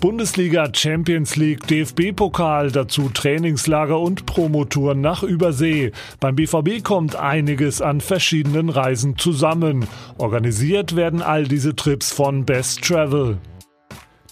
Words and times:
Bundesliga, 0.00 0.68
Champions 0.72 1.36
League, 1.36 1.66
DFB-Pokal, 1.66 2.70
dazu 2.70 3.08
Trainingslager 3.08 3.98
und 3.98 4.26
Promotouren 4.26 5.00
nach 5.00 5.22
Übersee. 5.22 5.92
Beim 6.20 6.36
BVB 6.36 6.84
kommt 6.84 7.16
einiges 7.16 7.80
an 7.80 8.00
verschiedenen 8.00 8.68
Reisen 8.68 9.16
zusammen. 9.16 9.86
Organisiert 10.18 10.96
werden 10.96 11.22
all 11.22 11.44
diese 11.44 11.74
Trips 11.74 12.12
von 12.12 12.44
Best 12.44 12.82
Travel. 12.82 13.38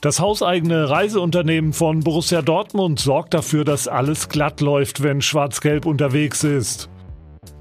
Das 0.03 0.21
hauseigene 0.21 0.91
Reiseunternehmen 0.91 1.73
von 1.73 2.01
Borussia 2.01 2.43
Dortmund 2.43 3.01
sorgt 3.01 3.33
dafür, 3.33 3.65
dass 3.65 3.89
alles 3.89 4.29
glatt 4.29 4.61
läuft, 4.61 5.03
wenn 5.03 5.23
Schwarz-Gelb 5.23 5.87
unterwegs 5.87 6.45
ist. 6.45 6.91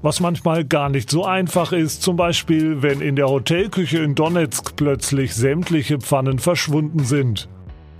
Was 0.02 0.20
manchmal 0.20 0.64
gar 0.66 0.90
nicht 0.90 1.10
so 1.10 1.24
einfach 1.24 1.72
ist, 1.72 2.02
zum 2.02 2.16
Beispiel 2.16 2.82
wenn 2.82 3.00
in 3.00 3.16
der 3.16 3.28
Hotelküche 3.28 4.00
in 4.00 4.14
Donetsk 4.14 4.76
plötzlich 4.76 5.34
sämtliche 5.34 5.98
Pfannen 5.98 6.38
verschwunden 6.38 7.04
sind. 7.04 7.48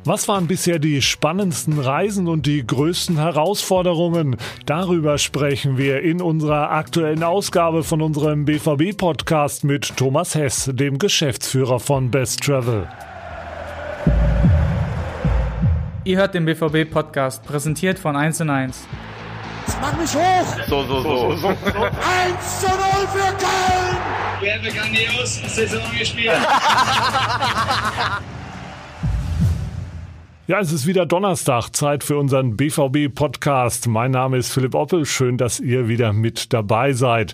Was 0.07 0.29
waren 0.29 0.46
bisher 0.46 0.79
die 0.79 1.00
spannendsten 1.00 1.79
Reisen 1.79 2.29
und 2.29 2.45
die 2.45 2.67
größten 2.67 3.17
Herausforderungen? 3.17 4.36
Darüber 4.67 5.17
sprechen 5.17 5.79
wir 5.79 6.03
in 6.03 6.21
unserer 6.21 6.72
aktuellen 6.72 7.22
Ausgabe 7.22 7.82
von 7.82 8.03
unserem 8.03 8.45
BVB-Podcast 8.45 9.64
mit 9.64 9.96
Thomas 9.96 10.35
Hess, 10.35 10.68
dem 10.71 10.98
Geschäftsführer 10.98 11.81
von 11.81 12.11
Best 12.11 12.43
Travel. 12.43 12.86
Ihr 16.04 16.18
hört 16.18 16.34
den 16.34 16.45
BVB-Podcast, 16.45 17.43
präsentiert 17.43 17.98
von 17.98 18.14
1 18.14 18.43
und 18.43 18.50
1. 18.50 18.86
Jetzt 19.67 19.79
mach 19.81 19.98
mich 19.98 20.14
hoch! 20.14 20.59
So, 20.68 20.82
so, 20.82 21.00
so. 21.00 21.48
1 21.48 22.61
zu 22.61 22.67
0 22.67 22.76
für 23.11 23.32
Köln! 23.39 23.96
Wir 24.43 24.53
haben 24.53 24.64
grandios 24.64 25.40
Saison 25.46 25.81
gespielt. 25.98 26.31
Ja, 30.46 30.61
es 30.61 30.72
ist 30.72 30.86
wieder 30.86 31.07
Donnerstag, 31.07 31.71
Zeit 31.71 32.05
für 32.05 32.19
unseren 32.19 32.55
BVB-Podcast. 32.55 33.89
Mein 33.89 34.11
Name 34.11 34.37
ist 34.37 34.53
Philipp 34.53 34.75
Oppel, 34.75 35.06
schön, 35.06 35.39
dass 35.39 35.59
ihr 35.59 35.89
wieder 35.89 36.12
mit 36.12 36.53
dabei 36.53 36.92
seid. 36.92 37.33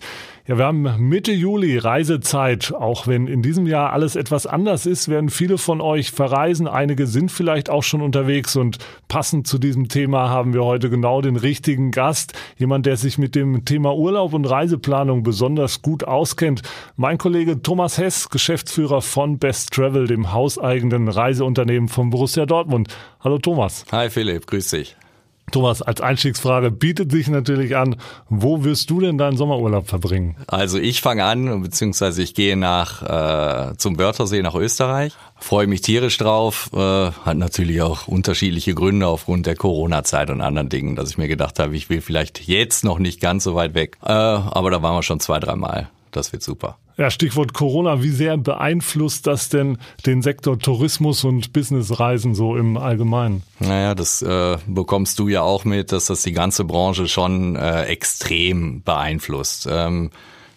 Ja, 0.51 0.59
wir 0.59 0.65
haben 0.65 1.09
Mitte 1.09 1.31
Juli 1.31 1.79
Reisezeit. 1.79 2.75
Auch 2.75 3.07
wenn 3.07 3.29
in 3.29 3.41
diesem 3.41 3.69
Jahr 3.69 3.93
alles 3.93 4.17
etwas 4.17 4.49
anders 4.49 4.85
ist, 4.85 5.09
werden 5.09 5.31
viele 5.31 5.59
von 5.59 5.81
euch 5.81 6.11
verreisen. 6.11 6.67
Einige 6.67 7.07
sind 7.07 7.31
vielleicht 7.31 7.71
auch 7.71 7.85
schon 7.85 8.01
unterwegs 8.01 8.57
und 8.57 8.79
passend 9.07 9.47
zu 9.47 9.59
diesem 9.59 9.87
Thema 9.87 10.29
haben 10.29 10.53
wir 10.53 10.65
heute 10.65 10.91
genau 10.91 11.21
den 11.21 11.37
richtigen 11.37 11.93
Gast. 11.93 12.33
Jemand, 12.57 12.85
der 12.85 12.97
sich 12.97 13.17
mit 13.17 13.37
dem 13.37 13.65
Thema 13.65 13.95
Urlaub 13.95 14.33
und 14.33 14.45
Reiseplanung 14.45 15.23
besonders 15.23 15.83
gut 15.83 16.03
auskennt. 16.03 16.63
Mein 16.97 17.17
Kollege 17.17 17.63
Thomas 17.63 17.97
Hess, 17.99 18.29
Geschäftsführer 18.29 19.03
von 19.03 19.39
Best 19.39 19.73
Travel, 19.73 20.09
dem 20.09 20.33
hauseigenen 20.33 21.07
Reiseunternehmen 21.07 21.89
von 21.89 22.11
Borussia 22.11 22.45
Dortmund. 22.45 22.89
Hallo 23.21 23.39
Thomas. 23.39 23.85
Hi 23.93 24.11
Philipp, 24.11 24.49
grüß 24.49 24.71
dich. 24.71 24.97
Thomas, 25.51 25.83
als 25.83 26.01
Einstiegsfrage 26.01 26.71
bietet 26.71 27.11
sich 27.11 27.29
natürlich 27.29 27.77
an, 27.77 27.97
wo 28.29 28.65
wirst 28.65 28.89
du 28.91 29.01
denn 29.01 29.19
deinen 29.19 29.37
Sommerurlaub 29.37 29.89
verbringen? 29.89 30.37
Also 30.47 30.79
ich 30.79 31.01
fange 31.01 31.25
an, 31.25 31.63
beziehungsweise 31.63 32.23
ich 32.23 32.35
gehe 32.35 32.57
nach 32.57 33.71
äh, 33.73 33.77
zum 33.77 33.99
Wörthersee 33.99 34.43
nach 34.43 34.55
Österreich. 34.55 35.13
Freue 35.39 35.67
mich 35.67 35.81
tierisch 35.81 36.19
drauf. 36.19 36.71
Äh, 36.73 36.79
hat 37.11 37.37
natürlich 37.37 37.83
auch 37.83 38.07
unterschiedliche 38.07 38.75
Gründe 38.75 39.07
aufgrund 39.07 39.47
der 39.47 39.57
Corona-Zeit 39.57 40.31
und 40.31 40.41
anderen 40.41 40.69
Dingen, 40.69 40.95
dass 40.95 41.11
ich 41.11 41.19
mir 41.19 41.29
gedacht 41.29 41.59
habe, 41.59 41.75
ich 41.75 41.91
will 41.91 42.01
vielleicht 42.01 42.47
jetzt 42.47 42.85
noch 42.85 42.99
nicht 42.99 43.21
ganz 43.21 43.45
so 43.45 43.55
weit 43.55 43.75
weg. 43.75 43.97
Äh, 44.05 44.13
aber 44.13 44.71
da 44.71 44.83
waren 44.83 44.95
wir 44.95 45.03
schon 45.03 45.21
zwei, 45.21 45.41
dreimal. 45.41 45.89
Das 46.11 46.33
wird 46.33 46.43
super. 46.43 46.79
Ja, 46.97 47.11
Stichwort 47.11 47.55
Corona. 47.55 48.03
Wie 48.03 48.11
sehr 48.11 48.37
beeinflusst 48.37 49.27
das 49.27 49.49
denn 49.49 49.79
den 50.05 50.21
Sektor 50.21 50.59
Tourismus 50.59 51.25
und 51.25 51.53
Businessreisen 51.53 52.35
so 52.35 52.57
im 52.57 52.77
Allgemeinen? 52.77 53.43
Naja, 53.59 53.95
das 53.95 54.21
äh, 54.21 54.59
bekommst 54.67 55.19
du 55.19 55.29
ja 55.29 55.43
auch 55.43 55.65
mit, 55.65 55.93
dass 55.93 56.07
das 56.07 56.23
die 56.23 56.33
ganze 56.33 56.65
Branche 56.65 57.09
schon 57.09 57.57
äh, 57.57 57.85
extrem 57.85 58.83
beeinflusst. 58.83 59.67
Ähm, 59.71 60.11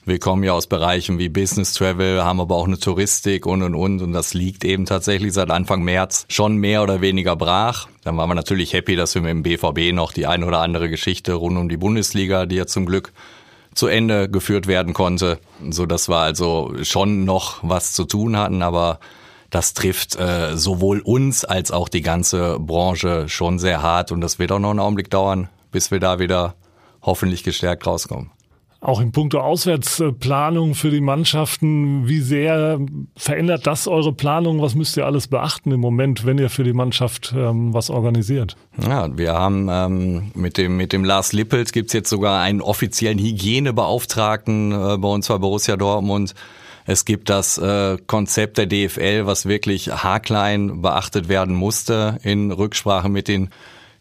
wir 0.06 0.20
kommen 0.20 0.44
ja 0.44 0.52
aus 0.52 0.68
Bereichen 0.68 1.18
wie 1.18 1.30
Business 1.30 1.72
Travel, 1.72 2.22
haben 2.26 2.42
aber 2.42 2.56
auch 2.56 2.68
eine 2.68 2.78
Touristik 2.78 3.46
und 3.46 3.64
und 3.64 3.74
und 3.74 4.02
und 4.02 4.12
das 4.12 4.34
liegt 4.34 4.66
eben 4.66 4.86
tatsächlich 4.86 5.32
seit 5.32 5.50
Anfang 5.50 5.82
März 5.82 6.26
schon 6.28 6.58
mehr 6.58 6.84
oder 6.84 7.00
weniger 7.00 7.38
brach. 7.38 7.88
Dann 8.04 8.18
waren 8.18 8.30
wir 8.30 8.36
natürlich 8.36 8.74
happy, 8.74 8.98
dass 8.98 9.16
wir 9.16 9.22
mit 9.22 9.32
dem 9.32 9.44
BVB 9.44 9.96
noch 9.96 10.12
die 10.12 10.28
ein 10.28 10.44
oder 10.44 10.60
andere 10.60 10.90
Geschichte 10.90 11.36
rund 11.36 11.58
um 11.58 11.70
die 11.70 11.78
Bundesliga, 11.78 12.46
die 12.46 12.58
ja 12.58 12.66
zum 12.68 12.86
Glück 12.86 13.14
zu 13.74 13.88
Ende 13.88 14.30
geführt 14.30 14.68
werden 14.68 14.94
konnte, 14.94 15.40
so 15.70 15.86
dass 15.86 16.10
wir 16.10 16.18
also 16.18 16.74
schon 16.84 17.26
noch 17.26 17.60
was 17.62 17.94
zu 17.94 18.06
tun 18.06 18.38
hatten, 18.38 18.62
aber 18.62 19.00
das 19.50 19.74
trifft 19.74 20.16
äh, 20.16 20.58
sowohl 20.58 21.00
uns 21.00 21.46
als 21.46 21.72
auch 21.72 21.88
die 21.88 22.02
ganze 22.02 22.58
Branche 22.60 23.30
schon 23.30 23.60
sehr 23.60 23.82
hart 23.82 24.12
und 24.12 24.22
das 24.22 24.40
wird 24.40 24.52
auch 24.52 24.60
noch 24.60 24.72
einen 24.72 24.80
Augenblick 24.80 25.10
dauern, 25.10 25.50
bis 25.72 25.92
wir 25.92 26.00
da 26.00 26.20
wieder 26.20 26.56
hoffentlich 27.02 27.44
gestärkt 27.44 27.86
rauskommen. 27.86 28.32
Auch 28.84 29.00
in 29.00 29.14
puncto 29.14 29.40
Auswärtsplanung 29.40 30.76
für 30.76 30.92
die 30.92 31.00
Mannschaften, 31.00 32.06
wie 32.10 32.20
sehr 32.20 32.82
verändert 33.16 33.66
das 33.66 33.88
eure 33.88 34.12
Planung? 34.12 34.62
Was 34.62 34.76
müsst 34.76 34.98
ihr 34.98 35.06
alles 35.06 35.30
beachten 35.30 35.72
im 35.72 35.80
Moment, 35.80 36.26
wenn 36.26 36.38
ihr 36.38 36.50
für 36.50 36.66
die 36.66 36.74
Mannschaft 36.74 37.34
ähm, 37.34 37.74
was 37.74 37.90
organisiert? 37.90 38.58
Ja, 38.86 39.08
wir 39.18 39.36
haben 39.36 39.70
ähm, 39.72 40.32
mit 40.36 40.58
dem 40.58 40.76
mit 40.76 40.92
dem 40.92 41.06
Lars 41.06 41.32
Lippelt 41.32 41.72
gibt's 41.72 41.94
jetzt 41.94 42.10
sogar 42.10 42.42
einen 42.42 42.60
offiziellen 42.60 43.20
Hygienebeauftragten 43.20 44.74
äh, 44.74 44.98
bei 44.98 45.08
uns 45.08 45.30
bei 45.30 45.38
Borussia 45.38 45.78
Dortmund. 45.78 46.36
Es 46.86 47.06
gibt 47.06 47.30
das 47.30 47.58
äh, 47.58 47.98
Konzept 48.06 48.58
der 48.58 48.66
DFL, 48.66 49.26
was 49.26 49.46
wirklich 49.46 49.92
haarklein 49.92 50.82
beachtet 50.82 51.30
werden 51.30 51.56
musste 51.56 52.20
in 52.24 52.52
Rücksprache 52.52 53.08
mit 53.08 53.30
den 53.30 53.50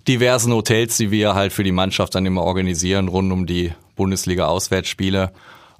diversen 0.08 0.52
Hotels, 0.52 0.96
die 0.96 1.10
wir 1.10 1.34
halt 1.34 1.52
für 1.52 1.64
die 1.64 1.72
Mannschaft 1.72 2.14
dann 2.14 2.26
immer 2.26 2.42
organisieren, 2.42 3.08
rund 3.08 3.32
um 3.32 3.46
die 3.46 3.72
Bundesliga-Auswärtsspiele. 3.96 5.32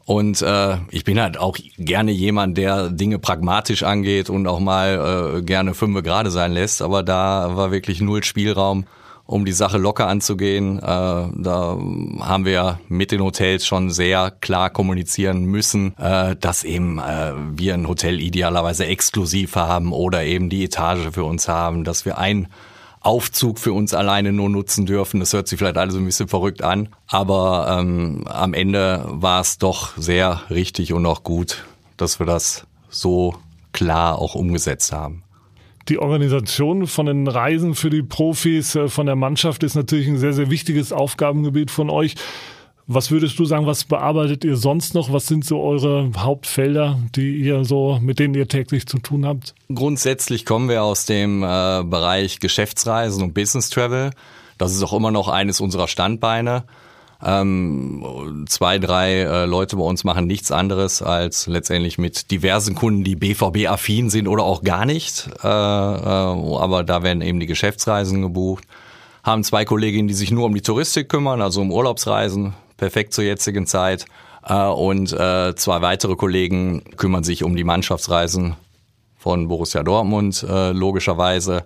Und 0.05 0.43
äh, 0.43 0.79
ich 0.91 1.05
bin 1.05 1.21
halt 1.21 1.39
auch 1.39 1.57
gerne 1.79 2.11
jemand, 2.11 2.59
der 2.59 2.91
Dinge 2.91 3.19
pragmatisch 3.19 3.83
angeht 3.85 4.31
und 4.31 4.47
auch 4.47 4.61
mal 4.61 5.39
äh, 5.39 5.43
gerne 5.43 5.75
fünf 5.75 6.03
gerade 6.03 6.31
sein 6.31 6.53
lässt. 6.53 6.83
Aber 6.83 7.03
da 7.03 7.57
war 7.57 7.71
wirklich 7.71 8.01
null 8.01 8.25
Spielraum, 8.25 8.87
um 9.27 9.45
die 9.45 9.53
Sache 9.53 9.79
locker 9.79 10.09
anzugehen. 10.09 10.79
Äh, 10.79 10.83
da 10.83 11.79
haben 12.21 12.45
wir 12.45 12.81
mit 12.89 13.13
den 13.13 13.23
Hotels 13.23 13.65
schon 13.65 13.91
sehr 13.91 14.33
klar 14.33 14.71
kommunizieren 14.71 15.45
müssen, 15.45 15.97
äh, 15.99 16.35
dass 16.35 16.65
eben 16.65 16.99
äh, 16.99 17.33
wir 17.55 17.75
ein 17.75 17.87
Hotel 17.87 18.21
idealerweise 18.21 18.87
exklusiv 18.87 19.55
haben 19.55 19.93
oder 19.93 20.25
eben 20.25 20.49
die 20.49 20.65
Etage 20.65 21.13
für 21.13 21.25
uns 21.25 21.47
haben, 21.47 21.85
dass 21.85 22.05
wir 22.05 22.19
ein 22.19 22.49
Aufzug 23.03 23.59
für 23.59 23.73
uns 23.73 23.95
alleine 23.95 24.33
nur 24.33 24.49
nutzen 24.49 24.87
dürfen. 24.87 25.21
Das 25.21 25.33
hört 25.33 25.49
sich 25.49 25.59
vielleicht 25.59 25.77
alles 25.77 25.95
ein 25.95 26.05
bisschen 26.05 26.29
verrückt 26.29 26.63
an, 26.63 26.89
aber 27.07 27.79
ähm, 27.79 28.25
am 28.27 28.55
Ende 28.55 29.05
war 29.07 29.41
es 29.41 29.59
doch 29.59 29.97
sehr 29.97 30.43
richtig 30.51 30.93
und 30.93 31.05
auch 31.07 31.23
gut, 31.23 31.65
dass 31.97 32.19
wir 32.19 32.27
das 32.27 32.67
so 32.89 33.35
klar 33.73 34.19
auch 34.19 34.35
umgesetzt 34.35 34.93
haben. 34.93 35.23
Die 35.89 35.99
Organisation 35.99 36.87
von 36.87 37.07
den 37.07 37.27
Reisen 37.27 37.75
für 37.75 37.91
die 37.91 38.03
Profis 38.03 38.77
äh, 38.77 38.89
von 38.89 39.07
der 39.07 39.17
Mannschaft 39.17 39.65
ist 39.65 39.75
natürlich 39.75 40.07
ein 40.07 40.19
sehr, 40.19 40.33
sehr 40.33 40.51
wichtiges 40.51 40.93
Aufgabengebiet 40.93 41.71
von 41.71 41.91
euch. 41.91 42.15
Was 42.87 43.11
würdest 43.11 43.39
du 43.39 43.45
sagen, 43.45 43.67
was 43.67 43.85
bearbeitet 43.85 44.45
ihr 44.45 44.57
sonst 44.57 44.95
noch? 44.95 45.13
Was 45.13 45.27
sind 45.27 45.45
so 45.45 45.63
eure 45.63 46.11
Hauptfelder, 46.17 46.99
die 47.15 47.37
ihr 47.37 47.65
so, 47.65 47.99
mit 48.03 48.19
denen 48.19 48.35
ihr 48.35 48.49
täglich 48.49 48.87
zu 48.87 48.99
tun 48.99 49.25
habt? 49.25 49.55
Grundsätzlich 49.73 50.45
kommen 50.45 50.69
wir 50.69 50.83
aus 50.83 51.07
dem 51.07 51.43
äh, 51.43 51.83
Bereich 51.85 52.41
Geschäftsreisen 52.41 53.23
und 53.23 53.35
Business 53.35 53.71
Travel. 53.71 54.11
Das 54.59 54.75
ist 54.75 54.83
auch 54.83 54.93
immer 54.93 55.11
noch 55.11 55.29
eines 55.29 55.61
unserer 55.61 55.89
Standbeine. 55.89 56.65
Ähm, 57.25 58.47
zwei, 58.49 58.81
drei 58.81 59.21
äh, 59.21 59.45
Leute 59.45 59.77
bei 59.77 59.85
uns 59.85 60.03
machen 60.03 60.27
nichts 60.27 60.51
anderes 60.51 61.03
als 61.03 61.47
letztendlich 61.47 61.97
mit 61.97 62.33
diversen 62.33 62.75
Kunden, 62.75 63.05
die 63.05 63.15
BVB-affin 63.15 64.11
sind 64.11 64.27
oder 64.27 64.43
auch 64.43 64.65
gar 64.65 64.87
nicht. 64.87 65.31
Äh, 65.43 65.47
äh, 65.47 65.51
aber 65.51 66.83
da 66.83 67.05
werden 67.05 67.23
eben 67.23 67.39
die 67.39 67.47
Geschäftsreisen 67.47 68.23
gebucht. 68.23 68.65
Haben 69.23 69.45
zwei 69.45 69.65
Kolleginnen, 69.65 70.09
die 70.09 70.15
sich 70.15 70.33
nur 70.33 70.47
um 70.47 70.55
die 70.55 70.63
Touristik 70.63 71.09
kümmern, 71.09 71.43
also 71.43 71.61
um 71.61 71.71
Urlaubsreisen, 71.71 72.55
perfekt 72.83 73.15
zur 73.15 73.23
jetzigen 73.23 73.65
Zeit. 73.65 74.07
Äh, 74.45 74.67
und 74.67 75.13
äh, 75.13 75.55
zwei 75.55 75.83
weitere 75.83 76.17
Kollegen 76.17 76.83
kümmern 76.97 77.23
sich 77.23 77.45
um 77.45 77.55
die 77.55 77.63
Mannschaftsreisen 77.63 78.57
von 79.17 79.47
Borussia 79.47 79.85
Dortmund, 79.85 80.45
äh, 80.49 80.73
logischerweise. 80.73 81.65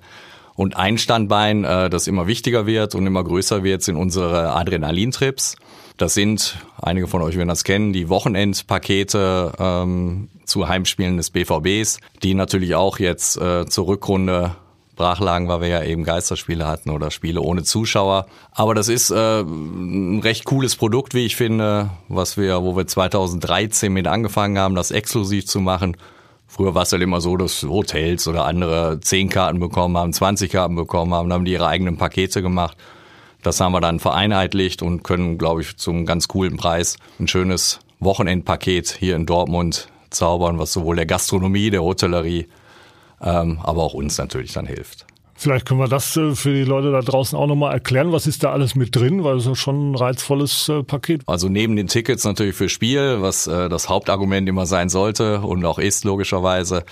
Und 0.56 0.76
ein 0.76 0.96
Standbein, 0.96 1.64
das 1.64 2.06
immer 2.06 2.26
wichtiger 2.26 2.64
wird 2.64 2.94
und 2.94 3.06
immer 3.06 3.22
größer 3.22 3.62
wird, 3.62 3.82
sind 3.82 3.96
unsere 3.96 4.54
Adrenalintrips. 4.54 5.56
Das 5.98 6.14
sind, 6.14 6.56
einige 6.80 7.08
von 7.08 7.20
euch 7.20 7.36
werden 7.36 7.50
das 7.50 7.62
kennen, 7.62 7.92
die 7.92 8.08
Wochenendpakete 8.08 9.52
ähm, 9.58 10.30
zu 10.46 10.66
Heimspielen 10.66 11.18
des 11.18 11.28
BVBs, 11.28 12.00
die 12.22 12.32
natürlich 12.32 12.74
auch 12.74 12.98
jetzt 12.98 13.36
äh, 13.36 13.66
zur 13.66 13.86
Rückrunde 13.86 14.56
Brachlagen, 14.96 15.46
weil 15.48 15.60
wir 15.60 15.68
ja 15.68 15.82
eben 15.84 16.04
Geisterspiele 16.04 16.66
hatten 16.66 16.90
oder 16.90 17.10
Spiele 17.10 17.42
ohne 17.42 17.62
Zuschauer. 17.62 18.26
Aber 18.50 18.74
das 18.74 18.88
ist 18.88 19.10
äh, 19.10 19.42
ein 19.42 20.20
recht 20.20 20.44
cooles 20.46 20.74
Produkt, 20.74 21.14
wie 21.14 21.26
ich 21.26 21.36
finde, 21.36 21.90
was 22.08 22.36
wir, 22.36 22.62
wo 22.62 22.76
wir 22.76 22.86
2013 22.86 23.92
mit 23.92 24.06
angefangen 24.08 24.58
haben, 24.58 24.74
das 24.74 24.90
exklusiv 24.90 25.46
zu 25.46 25.60
machen. 25.60 25.96
Früher 26.48 26.74
war 26.74 26.82
es 26.82 26.92
halt 26.92 27.02
immer 27.02 27.20
so, 27.20 27.36
dass 27.36 27.62
Hotels 27.62 28.26
oder 28.26 28.46
andere 28.46 28.98
10 29.00 29.28
Karten 29.28 29.60
bekommen 29.60 29.96
haben, 29.96 30.12
20 30.12 30.50
Karten 30.50 30.76
bekommen 30.76 31.12
haben, 31.12 31.32
haben 31.32 31.44
die 31.44 31.52
ihre 31.52 31.66
eigenen 31.66 31.98
Pakete 31.98 32.40
gemacht. 32.40 32.76
Das 33.42 33.60
haben 33.60 33.72
wir 33.72 33.80
dann 33.80 34.00
vereinheitlicht 34.00 34.80
und 34.82 35.04
können, 35.04 35.38
glaube 35.38 35.60
ich, 35.60 35.76
zum 35.76 36.06
ganz 36.06 36.28
coolen 36.28 36.56
Preis 36.56 36.96
ein 37.20 37.28
schönes 37.28 37.80
Wochenendpaket 38.00 38.96
hier 38.98 39.16
in 39.16 39.26
Dortmund 39.26 39.88
zaubern, 40.10 40.58
was 40.58 40.72
sowohl 40.72 40.96
der 40.96 41.06
Gastronomie, 41.06 41.70
der 41.70 41.82
Hotellerie, 41.82 42.48
ähm, 43.20 43.58
aber 43.62 43.82
auch 43.82 43.94
uns 43.94 44.18
natürlich 44.18 44.52
dann 44.52 44.66
hilft. 44.66 45.06
Vielleicht 45.38 45.66
können 45.66 45.80
wir 45.80 45.88
das 45.88 46.16
äh, 46.16 46.34
für 46.34 46.54
die 46.54 46.64
Leute 46.64 46.90
da 46.90 47.00
draußen 47.00 47.38
auch 47.38 47.46
nochmal 47.46 47.74
erklären. 47.74 48.10
Was 48.10 48.26
ist 48.26 48.42
da 48.42 48.52
alles 48.52 48.74
mit 48.74 48.96
drin? 48.96 49.22
Weil 49.22 49.36
es 49.36 49.46
ist 49.46 49.58
schon 49.58 49.92
ein 49.92 49.94
reizvolles 49.94 50.68
äh, 50.70 50.82
Paket. 50.82 51.22
Also 51.26 51.48
neben 51.48 51.76
den 51.76 51.88
Tickets 51.88 52.24
natürlich 52.24 52.56
für 52.56 52.70
Spiel, 52.70 53.18
was 53.20 53.46
äh, 53.46 53.68
das 53.68 53.88
Hauptargument 53.90 54.48
immer 54.48 54.64
sein 54.64 54.88
sollte 54.88 55.40
und 55.40 55.64
auch 55.66 55.78
ist 55.78 56.04
logischerweise, 56.04 56.84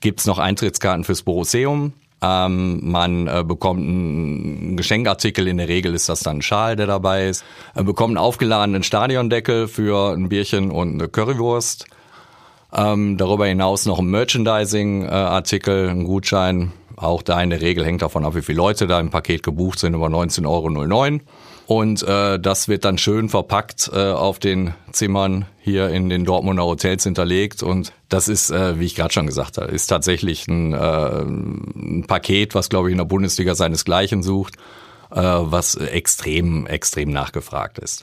gibt's 0.00 0.24
noch 0.26 0.38
Eintrittskarten 0.38 1.02
fürs 1.02 1.22
Borosseum. 1.22 1.92
Ähm, 2.22 2.80
man 2.82 3.26
äh, 3.26 3.44
bekommt 3.44 3.80
einen 3.80 4.76
Geschenkartikel, 4.76 5.48
in 5.48 5.56
der 5.56 5.68
Regel 5.68 5.94
ist 5.94 6.08
das 6.08 6.20
dann 6.20 6.38
ein 6.38 6.42
Schal, 6.42 6.76
der 6.76 6.86
dabei 6.86 7.28
ist. 7.28 7.44
Man 7.74 7.86
bekommt 7.86 8.10
einen 8.10 8.24
aufgeladenen 8.24 8.82
Stadiondeckel 8.82 9.66
für 9.66 10.12
ein 10.12 10.28
Bierchen 10.28 10.70
und 10.70 10.94
eine 10.94 11.08
Currywurst. 11.08 11.86
Ähm, 12.72 13.16
darüber 13.16 13.46
hinaus 13.46 13.86
noch 13.86 13.98
ein 13.98 14.06
Merchandising-Artikel, 14.06 15.88
ein 15.88 16.04
Gutschein. 16.04 16.72
Auch 16.96 17.22
da 17.22 17.40
in 17.42 17.50
der 17.50 17.62
Regel 17.62 17.84
hängt 17.84 18.02
davon 18.02 18.24
ab, 18.24 18.34
wie 18.34 18.42
viele 18.42 18.58
Leute 18.58 18.86
da 18.86 19.00
im 19.00 19.10
Paket 19.10 19.42
gebucht 19.42 19.78
sind, 19.78 19.94
über 19.94 20.08
19,09 20.08 20.46
Euro. 20.46 21.20
Und 21.66 22.02
äh, 22.02 22.38
das 22.38 22.66
wird 22.66 22.84
dann 22.84 22.98
schön 22.98 23.28
verpackt 23.28 23.90
äh, 23.94 24.10
auf 24.10 24.38
den 24.40 24.74
Zimmern 24.90 25.46
hier 25.60 25.88
in 25.88 26.08
den 26.08 26.24
Dortmunder 26.24 26.64
Hotels 26.64 27.04
hinterlegt. 27.04 27.62
Und 27.62 27.92
das 28.08 28.28
ist, 28.28 28.50
äh, 28.50 28.78
wie 28.78 28.86
ich 28.86 28.96
gerade 28.96 29.12
schon 29.12 29.26
gesagt 29.26 29.56
habe, 29.56 29.70
ist 29.70 29.86
tatsächlich 29.86 30.48
ein, 30.48 30.72
äh, 30.72 31.20
ein 31.22 32.04
Paket, 32.06 32.56
was, 32.56 32.70
glaube 32.70 32.88
ich, 32.88 32.92
in 32.92 32.98
der 32.98 33.04
Bundesliga 33.04 33.54
seinesgleichen 33.54 34.22
sucht, 34.24 34.56
äh, 35.12 35.20
was 35.20 35.76
extrem, 35.76 36.66
extrem 36.66 37.10
nachgefragt 37.10 37.78
ist. 37.78 38.02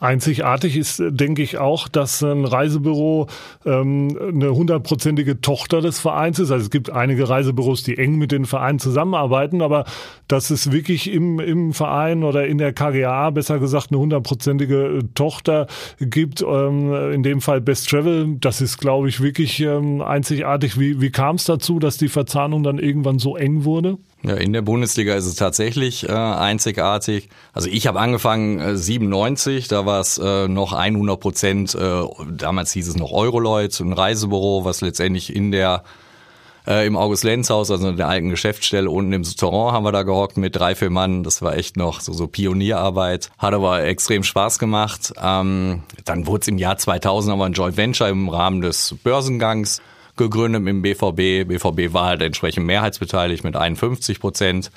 Einzigartig 0.00 0.78
ist, 0.78 1.02
denke 1.06 1.42
ich, 1.42 1.58
auch, 1.58 1.86
dass 1.86 2.22
ein 2.22 2.46
Reisebüro 2.46 3.26
ähm, 3.66 4.18
eine 4.18 4.54
hundertprozentige 4.54 5.42
Tochter 5.42 5.82
des 5.82 6.00
Vereins 6.00 6.38
ist. 6.38 6.50
Also 6.50 6.64
es 6.64 6.70
gibt 6.70 6.88
einige 6.88 7.28
Reisebüros, 7.28 7.82
die 7.82 7.98
eng 7.98 8.16
mit 8.16 8.32
den 8.32 8.46
Vereinen 8.46 8.78
zusammenarbeiten, 8.78 9.60
aber 9.60 9.84
dass 10.26 10.48
es 10.48 10.72
wirklich 10.72 11.12
im, 11.12 11.38
im 11.38 11.74
Verein 11.74 12.24
oder 12.24 12.46
in 12.46 12.56
der 12.56 12.72
KGA, 12.72 13.28
besser 13.28 13.58
gesagt, 13.58 13.88
eine 13.90 14.00
hundertprozentige 14.00 15.00
Tochter 15.14 15.66
gibt, 16.00 16.40
ähm, 16.40 17.12
in 17.12 17.22
dem 17.22 17.42
Fall 17.42 17.60
Best 17.60 17.90
Travel, 17.90 18.36
das 18.40 18.62
ist, 18.62 18.78
glaube 18.78 19.10
ich, 19.10 19.20
wirklich 19.20 19.60
ähm, 19.60 20.00
einzigartig. 20.00 20.80
Wie, 20.80 21.02
wie 21.02 21.10
kam 21.10 21.36
es 21.36 21.44
dazu, 21.44 21.78
dass 21.78 21.98
die 21.98 22.08
Verzahnung 22.08 22.62
dann 22.62 22.78
irgendwann 22.78 23.18
so 23.18 23.36
eng 23.36 23.64
wurde? 23.64 23.98
Ja, 24.22 24.34
in 24.34 24.52
der 24.52 24.60
Bundesliga 24.60 25.14
ist 25.14 25.24
es 25.24 25.36
tatsächlich 25.36 26.06
äh, 26.06 26.12
einzigartig. 26.12 27.30
Also 27.54 27.68
ich 27.70 27.86
habe 27.86 28.00
angefangen 28.00 28.60
äh, 28.60 28.76
97, 28.76 29.68
da 29.68 29.86
war 29.86 30.00
es 30.00 30.18
äh, 30.18 30.46
noch 30.46 30.74
100 30.74 31.18
Prozent, 31.18 31.74
äh, 31.74 32.02
damals 32.30 32.72
hieß 32.72 32.88
es 32.88 32.96
noch 32.96 33.12
Euroleut, 33.12 33.78
ein 33.80 33.94
Reisebüro, 33.94 34.64
was 34.64 34.82
letztendlich 34.82 35.34
in 35.34 35.52
der 35.52 35.84
äh, 36.66 36.86
im 36.86 36.96
August-Lenz-Haus, 36.96 37.70
also 37.70 37.88
in 37.88 37.96
der 37.96 38.08
alten 38.08 38.28
Geschäftsstelle 38.28 38.90
unten 38.90 39.12
im 39.14 39.24
Souterrain 39.24 39.72
haben 39.72 39.84
wir 39.84 39.92
da 39.92 40.02
gehockt 40.02 40.36
mit 40.36 40.54
drei, 40.54 40.74
vier 40.74 40.90
Mann. 40.90 41.22
Das 41.22 41.40
war 41.40 41.56
echt 41.56 41.78
noch 41.78 42.00
so, 42.00 42.12
so 42.12 42.26
Pionierarbeit. 42.26 43.30
Hat 43.38 43.54
aber 43.54 43.84
extrem 43.84 44.22
Spaß 44.22 44.58
gemacht. 44.58 45.14
Ähm, 45.20 45.82
dann 46.04 46.26
wurde 46.26 46.42
es 46.42 46.48
im 46.48 46.58
Jahr 46.58 46.76
2000 46.76 47.32
aber 47.32 47.46
ein 47.46 47.54
Joint 47.54 47.78
Venture 47.78 48.08
im 48.08 48.28
Rahmen 48.28 48.60
des 48.60 48.94
Börsengangs 49.02 49.80
gegründet 50.20 50.66
im 50.66 50.82
BVB. 50.82 51.48
BVB 51.48 51.92
war 51.92 52.06
halt 52.06 52.22
entsprechend 52.22 52.66
mehrheitsbeteiligt 52.66 53.42
mit 53.42 53.56
51 53.56 54.20
Prozent. 54.20 54.70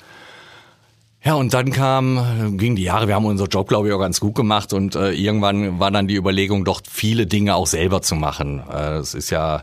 Ja, 1.22 1.34
und 1.34 1.54
dann 1.54 1.70
kam, 1.70 2.58
ging 2.58 2.76
die 2.76 2.82
Jahre, 2.82 3.08
wir 3.08 3.14
haben 3.14 3.24
unseren 3.24 3.48
Job, 3.48 3.68
glaube 3.68 3.88
ich, 3.88 3.94
auch 3.94 3.98
ganz 3.98 4.20
gut 4.20 4.34
gemacht 4.34 4.72
und 4.74 4.94
äh, 4.94 5.12
irgendwann 5.12 5.78
war 5.78 5.90
dann 5.90 6.06
die 6.06 6.16
Überlegung, 6.16 6.64
doch 6.66 6.82
viele 6.88 7.26
Dinge 7.26 7.54
auch 7.54 7.66
selber 7.66 8.02
zu 8.02 8.14
machen. 8.14 8.62
Äh, 8.70 8.96
es 8.96 9.14
ist 9.14 9.30
ja 9.30 9.62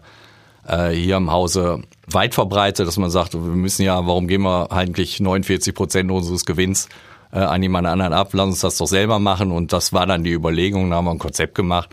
äh, 0.67 0.89
hier 0.89 1.17
im 1.17 1.31
Hause 1.31 1.81
weit 2.07 2.33
verbreitet, 2.33 2.87
dass 2.87 2.97
man 2.97 3.11
sagt, 3.11 3.33
wir 3.33 3.39
müssen 3.39 3.83
ja, 3.83 4.07
warum 4.07 4.27
geben 4.27 4.43
wir 4.43 4.71
eigentlich 4.71 5.19
49 5.19 5.75
Prozent 5.75 6.09
unseres 6.09 6.45
Gewinns 6.45 6.89
äh, 7.31 7.39
an 7.39 7.61
jemand 7.61 7.87
anderen 7.87 8.13
ab? 8.13 8.29
Lass 8.33 8.47
uns 8.47 8.59
das 8.61 8.77
doch 8.77 8.87
selber 8.87 9.19
machen. 9.19 9.51
Und 9.51 9.71
das 9.71 9.93
war 9.93 10.07
dann 10.07 10.23
die 10.23 10.31
Überlegung, 10.31 10.89
da 10.89 10.95
haben 10.95 11.05
wir 11.05 11.11
ein 11.11 11.19
Konzept 11.19 11.53
gemacht 11.53 11.89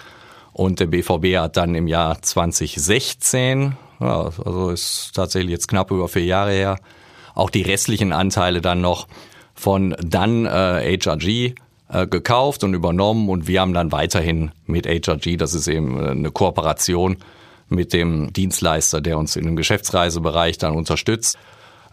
und 0.58 0.80
der 0.80 0.86
BVB 0.86 1.36
hat 1.38 1.56
dann 1.56 1.76
im 1.76 1.86
Jahr 1.86 2.20
2016, 2.20 3.76
ja, 4.00 4.30
also 4.44 4.70
ist 4.70 5.12
tatsächlich 5.14 5.52
jetzt 5.52 5.68
knapp 5.68 5.92
über 5.92 6.08
vier 6.08 6.24
Jahre 6.24 6.50
her, 6.50 6.80
auch 7.36 7.48
die 7.48 7.62
restlichen 7.62 8.12
Anteile 8.12 8.60
dann 8.60 8.80
noch 8.80 9.06
von 9.54 9.94
dann 10.00 10.46
äh, 10.46 10.98
HRG 10.98 11.54
äh, 11.90 12.06
gekauft 12.08 12.64
und 12.64 12.74
übernommen. 12.74 13.28
Und 13.28 13.46
wir 13.46 13.60
haben 13.60 13.72
dann 13.72 13.92
weiterhin 13.92 14.50
mit 14.66 14.86
HRG, 14.88 15.36
das 15.36 15.54
ist 15.54 15.68
eben 15.68 15.96
äh, 15.96 16.10
eine 16.10 16.32
Kooperation 16.32 17.18
mit 17.68 17.92
dem 17.92 18.32
Dienstleister, 18.32 19.00
der 19.00 19.16
uns 19.16 19.36
in 19.36 19.44
dem 19.44 19.54
Geschäftsreisebereich 19.54 20.58
dann 20.58 20.74
unterstützt, 20.74 21.38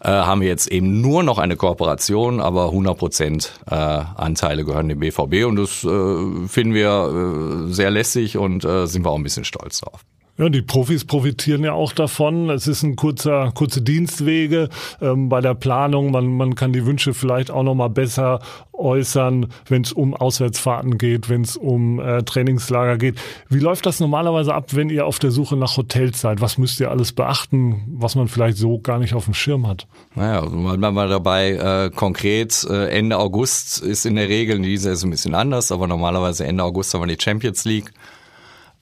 äh, 0.06 0.10
haben 0.10 0.40
wir 0.40 0.48
jetzt 0.48 0.68
eben 0.68 1.00
nur 1.00 1.24
noch 1.24 1.38
eine 1.38 1.56
Kooperation, 1.56 2.40
aber 2.40 2.66
100 2.66 2.96
Prozent 2.96 3.58
äh, 3.68 3.74
Anteile 3.74 4.64
gehören 4.64 4.88
dem 4.88 5.00
BVB 5.00 5.44
und 5.46 5.56
das 5.56 5.82
äh, 5.82 6.46
finden 6.48 6.74
wir 6.74 7.66
äh, 7.68 7.72
sehr 7.72 7.90
lässig 7.90 8.38
und 8.38 8.64
äh, 8.64 8.86
sind 8.86 9.04
wir 9.04 9.10
auch 9.10 9.16
ein 9.16 9.24
bisschen 9.24 9.44
stolz 9.44 9.80
drauf. 9.80 10.04
Ja, 10.38 10.50
die 10.50 10.60
Profis 10.60 11.06
profitieren 11.06 11.64
ja 11.64 11.72
auch 11.72 11.92
davon. 11.92 12.50
Es 12.50 12.66
ist 12.66 12.82
ein 12.82 12.94
kurzer, 12.94 13.52
kurze 13.54 13.80
Dienstwege 13.80 14.68
ähm, 15.00 15.30
bei 15.30 15.40
der 15.40 15.54
Planung. 15.54 16.10
Man, 16.10 16.36
man 16.36 16.54
kann 16.54 16.74
die 16.74 16.84
Wünsche 16.84 17.14
vielleicht 17.14 17.50
auch 17.50 17.62
noch 17.62 17.74
mal 17.74 17.88
besser 17.88 18.40
äußern, 18.74 19.46
wenn 19.66 19.82
es 19.82 19.92
um 19.92 20.12
Auswärtsfahrten 20.12 20.98
geht, 20.98 21.30
wenn 21.30 21.40
es 21.40 21.56
um 21.56 21.98
äh, 22.00 22.22
Trainingslager 22.22 22.98
geht. 22.98 23.18
Wie 23.48 23.60
läuft 23.60 23.86
das 23.86 23.98
normalerweise 23.98 24.54
ab, 24.54 24.74
wenn 24.74 24.90
ihr 24.90 25.06
auf 25.06 25.18
der 25.18 25.30
Suche 25.30 25.56
nach 25.56 25.78
Hotels 25.78 26.20
seid? 26.20 26.42
Was 26.42 26.58
müsst 26.58 26.80
ihr 26.80 26.90
alles 26.90 27.12
beachten, 27.12 27.82
was 27.88 28.14
man 28.14 28.28
vielleicht 28.28 28.58
so 28.58 28.78
gar 28.78 28.98
nicht 28.98 29.14
auf 29.14 29.24
dem 29.24 29.34
Schirm 29.34 29.66
hat? 29.66 29.86
Naja, 30.14 30.42
also 30.42 30.54
mal, 30.54 30.76
mal 30.92 31.08
dabei 31.08 31.52
äh, 31.52 31.90
konkret 31.90 32.66
äh, 32.68 32.90
Ende 32.90 33.18
August 33.18 33.80
ist 33.80 34.04
in 34.04 34.16
der 34.16 34.28
Regel, 34.28 34.60
diese 34.60 34.90
ist 34.90 35.02
ein 35.02 35.10
bisschen 35.10 35.34
anders, 35.34 35.72
aber 35.72 35.86
normalerweise 35.86 36.44
Ende 36.44 36.62
August 36.62 36.92
haben 36.92 37.00
wir 37.00 37.16
die 37.16 37.22
Champions 37.22 37.64
League. 37.64 37.92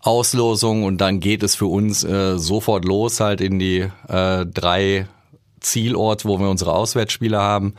Auslosung 0.04 0.84
und 0.84 1.00
dann 1.00 1.18
geht 1.18 1.42
es 1.42 1.54
für 1.54 1.66
uns 1.66 2.04
äh, 2.04 2.38
sofort 2.38 2.84
los 2.84 3.20
halt 3.20 3.40
in 3.40 3.58
die 3.58 3.88
äh, 4.08 4.46
drei 4.46 5.08
Zielorte, 5.60 6.28
wo 6.28 6.38
wir 6.38 6.48
unsere 6.48 6.74
Auswärtsspiele 6.74 7.40
haben. 7.40 7.74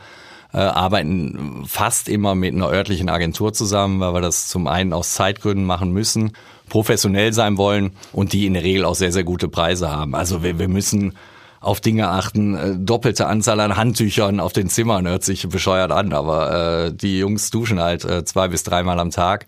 Äh, 0.52 0.58
arbeiten 0.58 1.64
fast 1.66 2.08
immer 2.08 2.34
mit 2.34 2.54
einer 2.54 2.68
örtlichen 2.68 3.08
Agentur 3.08 3.52
zusammen, 3.52 4.00
weil 4.00 4.14
wir 4.14 4.20
das 4.20 4.48
zum 4.48 4.66
einen 4.66 4.92
aus 4.92 5.12
Zeitgründen 5.12 5.66
machen 5.66 5.92
müssen, 5.92 6.32
professionell 6.68 7.32
sein 7.32 7.58
wollen 7.58 7.92
und 8.12 8.32
die 8.32 8.46
in 8.46 8.54
der 8.54 8.64
Regel 8.64 8.84
auch 8.84 8.94
sehr, 8.94 9.12
sehr 9.12 9.24
gute 9.24 9.48
Preise 9.48 9.90
haben. 9.90 10.14
Also 10.14 10.42
wir, 10.42 10.58
wir 10.58 10.68
müssen 10.68 11.16
auf 11.60 11.80
Dinge 11.80 12.08
achten, 12.08 12.56
äh, 12.56 12.74
doppelte 12.76 13.26
Anzahl 13.26 13.60
an 13.60 13.76
Handtüchern 13.76 14.40
auf 14.40 14.52
den 14.52 14.68
Zimmern 14.68 15.06
hört 15.06 15.24
sich 15.24 15.48
bescheuert 15.48 15.92
an, 15.92 16.12
aber 16.12 16.86
äh, 16.86 16.92
die 16.92 17.18
Jungs 17.18 17.50
duschen 17.50 17.80
halt 17.80 18.04
äh, 18.04 18.24
zwei 18.24 18.48
bis 18.48 18.62
dreimal 18.62 18.98
am 18.98 19.10
Tag 19.10 19.46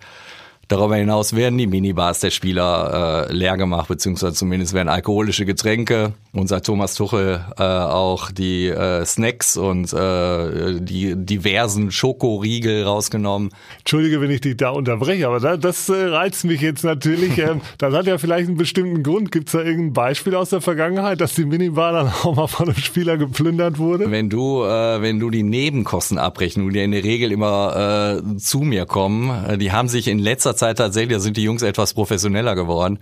Darüber 0.69 0.97
hinaus 0.97 1.35
werden 1.35 1.57
die 1.57 1.67
Minibars 1.67 2.21
der 2.21 2.31
Spieler 2.31 3.27
äh, 3.31 3.33
leer 3.33 3.57
gemacht, 3.57 3.89
beziehungsweise 3.89 4.35
zumindest 4.35 4.75
werden 4.75 4.91
alkoholische 4.91 5.47
Getränke. 5.47 6.13
Unser 6.35 6.61
Thomas 6.61 6.95
Tuchel 6.95 7.41
äh, 7.59 7.63
auch 7.63 8.31
die 8.31 8.67
äh, 8.67 9.03
Snacks 9.07 9.57
und 9.57 9.91
äh, 9.95 10.79
die 10.79 11.15
diversen 11.17 11.91
Schokoriegel 11.91 12.85
rausgenommen. 12.85 13.49
Entschuldige, 13.79 14.21
wenn 14.21 14.31
ich 14.31 14.43
dich 14.43 14.59
da 14.59 14.69
unterbreche, 14.69 15.27
aber 15.27 15.41
das, 15.41 15.59
das 15.59 15.89
äh, 15.89 16.05
reizt 16.05 16.45
mich 16.45 16.61
jetzt 16.61 16.85
natürlich. 16.85 17.39
Ähm, 17.49 17.61
das 17.79 17.95
hat 17.95 18.07
ja 18.07 18.19
vielleicht 18.19 18.49
einen 18.49 18.57
bestimmten 18.57 19.05
Grund. 19.05 19.31
Gibt 19.31 19.47
es 19.47 19.53
da 19.53 19.61
irgendein 19.61 19.93
Beispiel 19.93 20.35
aus 20.35 20.51
der 20.51 20.61
Vergangenheit, 20.61 21.21
dass 21.21 21.35
die 21.35 21.45
Minibar 21.45 21.93
dann 21.93 22.09
auch 22.09 22.35
mal 22.35 22.49
von 22.49 22.69
einem 22.69 22.77
Spieler 22.77 23.17
geplündert 23.17 23.79
wurde? 23.79 24.11
Wenn 24.11 24.29
du, 24.29 24.65
äh, 24.65 25.01
wenn 25.01 25.21
du 25.21 25.31
die 25.31 25.45
Nebenkostenabrechnung, 25.45 26.71
die 26.73 26.81
in 26.81 26.91
der 26.91 27.05
Regel 27.05 27.31
immer 27.31 28.21
äh, 28.25 28.37
zu 28.39 28.61
mir 28.61 28.87
kommen, 28.87 29.31
äh, 29.47 29.57
die 29.57 29.71
haben 29.71 29.89
sich 29.89 30.09
in 30.09 30.19
letzter 30.19 30.57
Zeit 30.59 30.79
tatsächlich, 30.79 31.17
da 31.17 31.21
sind 31.21 31.37
die 31.37 31.43
Jungs 31.43 31.63
etwas 31.63 31.95
professioneller 31.95 32.55
geworden. 32.55 32.99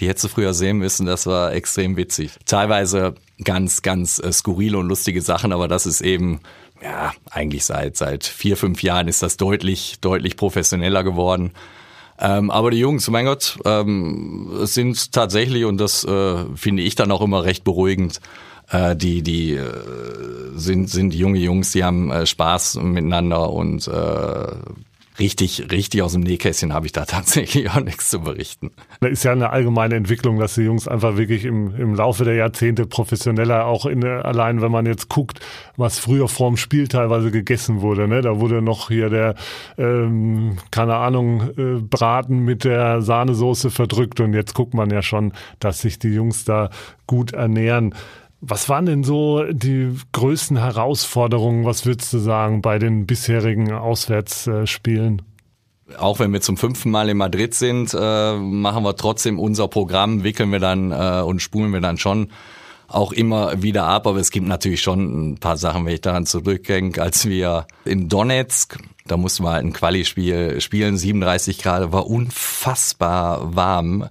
Die 0.00 0.08
hättest 0.08 0.24
du 0.24 0.28
früher 0.28 0.54
sehen 0.54 0.78
müssen, 0.78 1.06
das 1.06 1.26
war 1.26 1.52
extrem 1.52 1.96
witzig. 1.96 2.32
Teilweise 2.46 3.14
ganz, 3.44 3.82
ganz 3.82 4.18
äh, 4.18 4.32
skurrile 4.32 4.78
und 4.78 4.88
lustige 4.88 5.20
Sachen, 5.20 5.52
aber 5.52 5.68
das 5.68 5.84
ist 5.84 6.00
eben, 6.00 6.40
ja, 6.82 7.12
eigentlich 7.30 7.64
seit, 7.64 7.96
seit 7.96 8.24
vier, 8.24 8.56
fünf 8.56 8.82
Jahren 8.82 9.08
ist 9.08 9.22
das 9.22 9.36
deutlich, 9.36 9.98
deutlich 10.00 10.36
professioneller 10.36 11.04
geworden. 11.04 11.52
Ähm, 12.18 12.50
aber 12.50 12.70
die 12.70 12.78
Jungs, 12.78 13.08
mein 13.10 13.26
Gott, 13.26 13.58
ähm, 13.64 14.50
sind 14.62 15.12
tatsächlich, 15.12 15.64
und 15.64 15.78
das 15.78 16.04
äh, 16.04 16.44
finde 16.54 16.82
ich 16.82 16.94
dann 16.94 17.10
auch 17.10 17.20
immer 17.20 17.44
recht 17.44 17.64
beruhigend, 17.64 18.20
äh, 18.70 18.96
die, 18.96 19.22
die 19.22 19.54
äh, 19.54 19.70
sind, 20.54 20.88
sind 20.88 21.14
junge 21.14 21.38
Jungs, 21.38 21.72
die 21.72 21.84
haben 21.84 22.10
äh, 22.10 22.26
Spaß 22.26 22.76
miteinander 22.76 23.50
und 23.50 23.86
äh, 23.88 24.46
richtig, 25.18 25.70
richtig 25.70 26.02
aus 26.02 26.12
dem 26.12 26.22
Nähkästchen 26.22 26.72
habe 26.72 26.86
ich 26.86 26.92
da 26.92 27.04
tatsächlich 27.06 27.70
auch 27.70 27.80
nichts 27.80 28.10
zu 28.10 28.20
berichten. 28.20 28.70
Da 29.00 29.08
ist 29.08 29.24
ja 29.24 29.32
eine 29.32 29.50
allgemeine 29.50 29.94
Entwicklung, 29.94 30.38
dass 30.38 30.54
die 30.54 30.62
Jungs 30.62 30.88
einfach 30.88 31.16
wirklich 31.16 31.44
im, 31.44 31.74
im 31.76 31.94
Laufe 31.94 32.24
der 32.24 32.34
Jahrzehnte 32.34 32.86
professioneller 32.86 33.66
auch 33.66 33.86
in 33.86 34.04
allein, 34.04 34.62
wenn 34.62 34.72
man 34.72 34.86
jetzt 34.86 35.08
guckt, 35.08 35.40
was 35.76 35.98
früher 35.98 36.28
vorm 36.28 36.56
Spiel 36.56 36.88
teilweise 36.88 37.30
gegessen 37.30 37.80
wurde, 37.80 38.08
ne? 38.08 38.22
Da 38.22 38.40
wurde 38.40 38.62
noch 38.62 38.88
hier 38.88 39.10
der, 39.10 39.34
ähm, 39.78 40.56
keine 40.70 40.96
Ahnung, 40.96 41.50
äh, 41.56 41.80
Braten 41.80 42.40
mit 42.40 42.64
der 42.64 43.02
Sahnesoße 43.02 43.70
verdrückt 43.70 44.20
und 44.20 44.34
jetzt 44.34 44.54
guckt 44.54 44.74
man 44.74 44.90
ja 44.90 45.02
schon, 45.02 45.32
dass 45.60 45.80
sich 45.80 45.98
die 45.98 46.08
Jungs 46.08 46.44
da 46.44 46.70
gut 47.06 47.32
ernähren. 47.32 47.94
Was 48.44 48.68
waren 48.68 48.86
denn 48.86 49.04
so 49.04 49.44
die 49.52 49.96
größten 50.10 50.56
Herausforderungen, 50.56 51.64
was 51.64 51.86
würdest 51.86 52.12
du 52.12 52.18
sagen, 52.18 52.60
bei 52.60 52.80
den 52.80 53.06
bisherigen 53.06 53.72
Auswärtsspielen? 53.72 55.22
Auch 55.96 56.18
wenn 56.18 56.32
wir 56.32 56.40
zum 56.40 56.56
fünften 56.56 56.90
Mal 56.90 57.08
in 57.08 57.18
Madrid 57.18 57.54
sind, 57.54 57.94
äh, 57.94 58.36
machen 58.36 58.82
wir 58.82 58.96
trotzdem 58.96 59.38
unser 59.38 59.68
Programm, 59.68 60.24
wickeln 60.24 60.50
wir 60.50 60.58
dann 60.58 60.90
äh, 60.90 61.22
und 61.22 61.40
spulen 61.40 61.72
wir 61.72 61.80
dann 61.80 61.98
schon 61.98 62.32
auch 62.88 63.12
immer 63.12 63.62
wieder 63.62 63.84
ab. 63.84 64.08
Aber 64.08 64.18
es 64.18 64.32
gibt 64.32 64.48
natürlich 64.48 64.82
schon 64.82 65.30
ein 65.30 65.38
paar 65.38 65.56
Sachen, 65.56 65.86
wenn 65.86 65.94
ich 65.94 66.00
daran 66.00 66.26
zurückdenke, 66.26 67.00
als 67.00 67.28
wir 67.28 67.68
in 67.84 68.08
Donetsk, 68.08 68.76
da 69.06 69.16
mussten 69.16 69.44
wir 69.44 69.52
halt 69.52 69.66
ein 69.66 69.72
Quali-Spiel 69.72 70.60
spielen, 70.60 70.96
37 70.96 71.58
Grad, 71.58 71.92
war 71.92 72.08
unfassbar 72.08 73.54
warm 73.54 74.08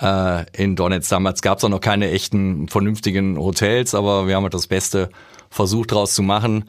äh, 0.00 0.44
in 0.52 0.76
Donetsk. 0.76 1.10
Damals 1.10 1.42
gab 1.42 1.58
es 1.58 1.64
auch 1.64 1.68
noch 1.68 1.80
keine 1.80 2.10
echten 2.10 2.68
vernünftigen 2.68 3.38
Hotels, 3.38 3.94
aber 3.94 4.26
wir 4.26 4.36
haben 4.36 4.44
halt 4.44 4.54
das 4.54 4.66
Beste 4.66 5.10
versucht 5.50 5.92
daraus 5.92 6.14
zu 6.14 6.22
machen. 6.22 6.64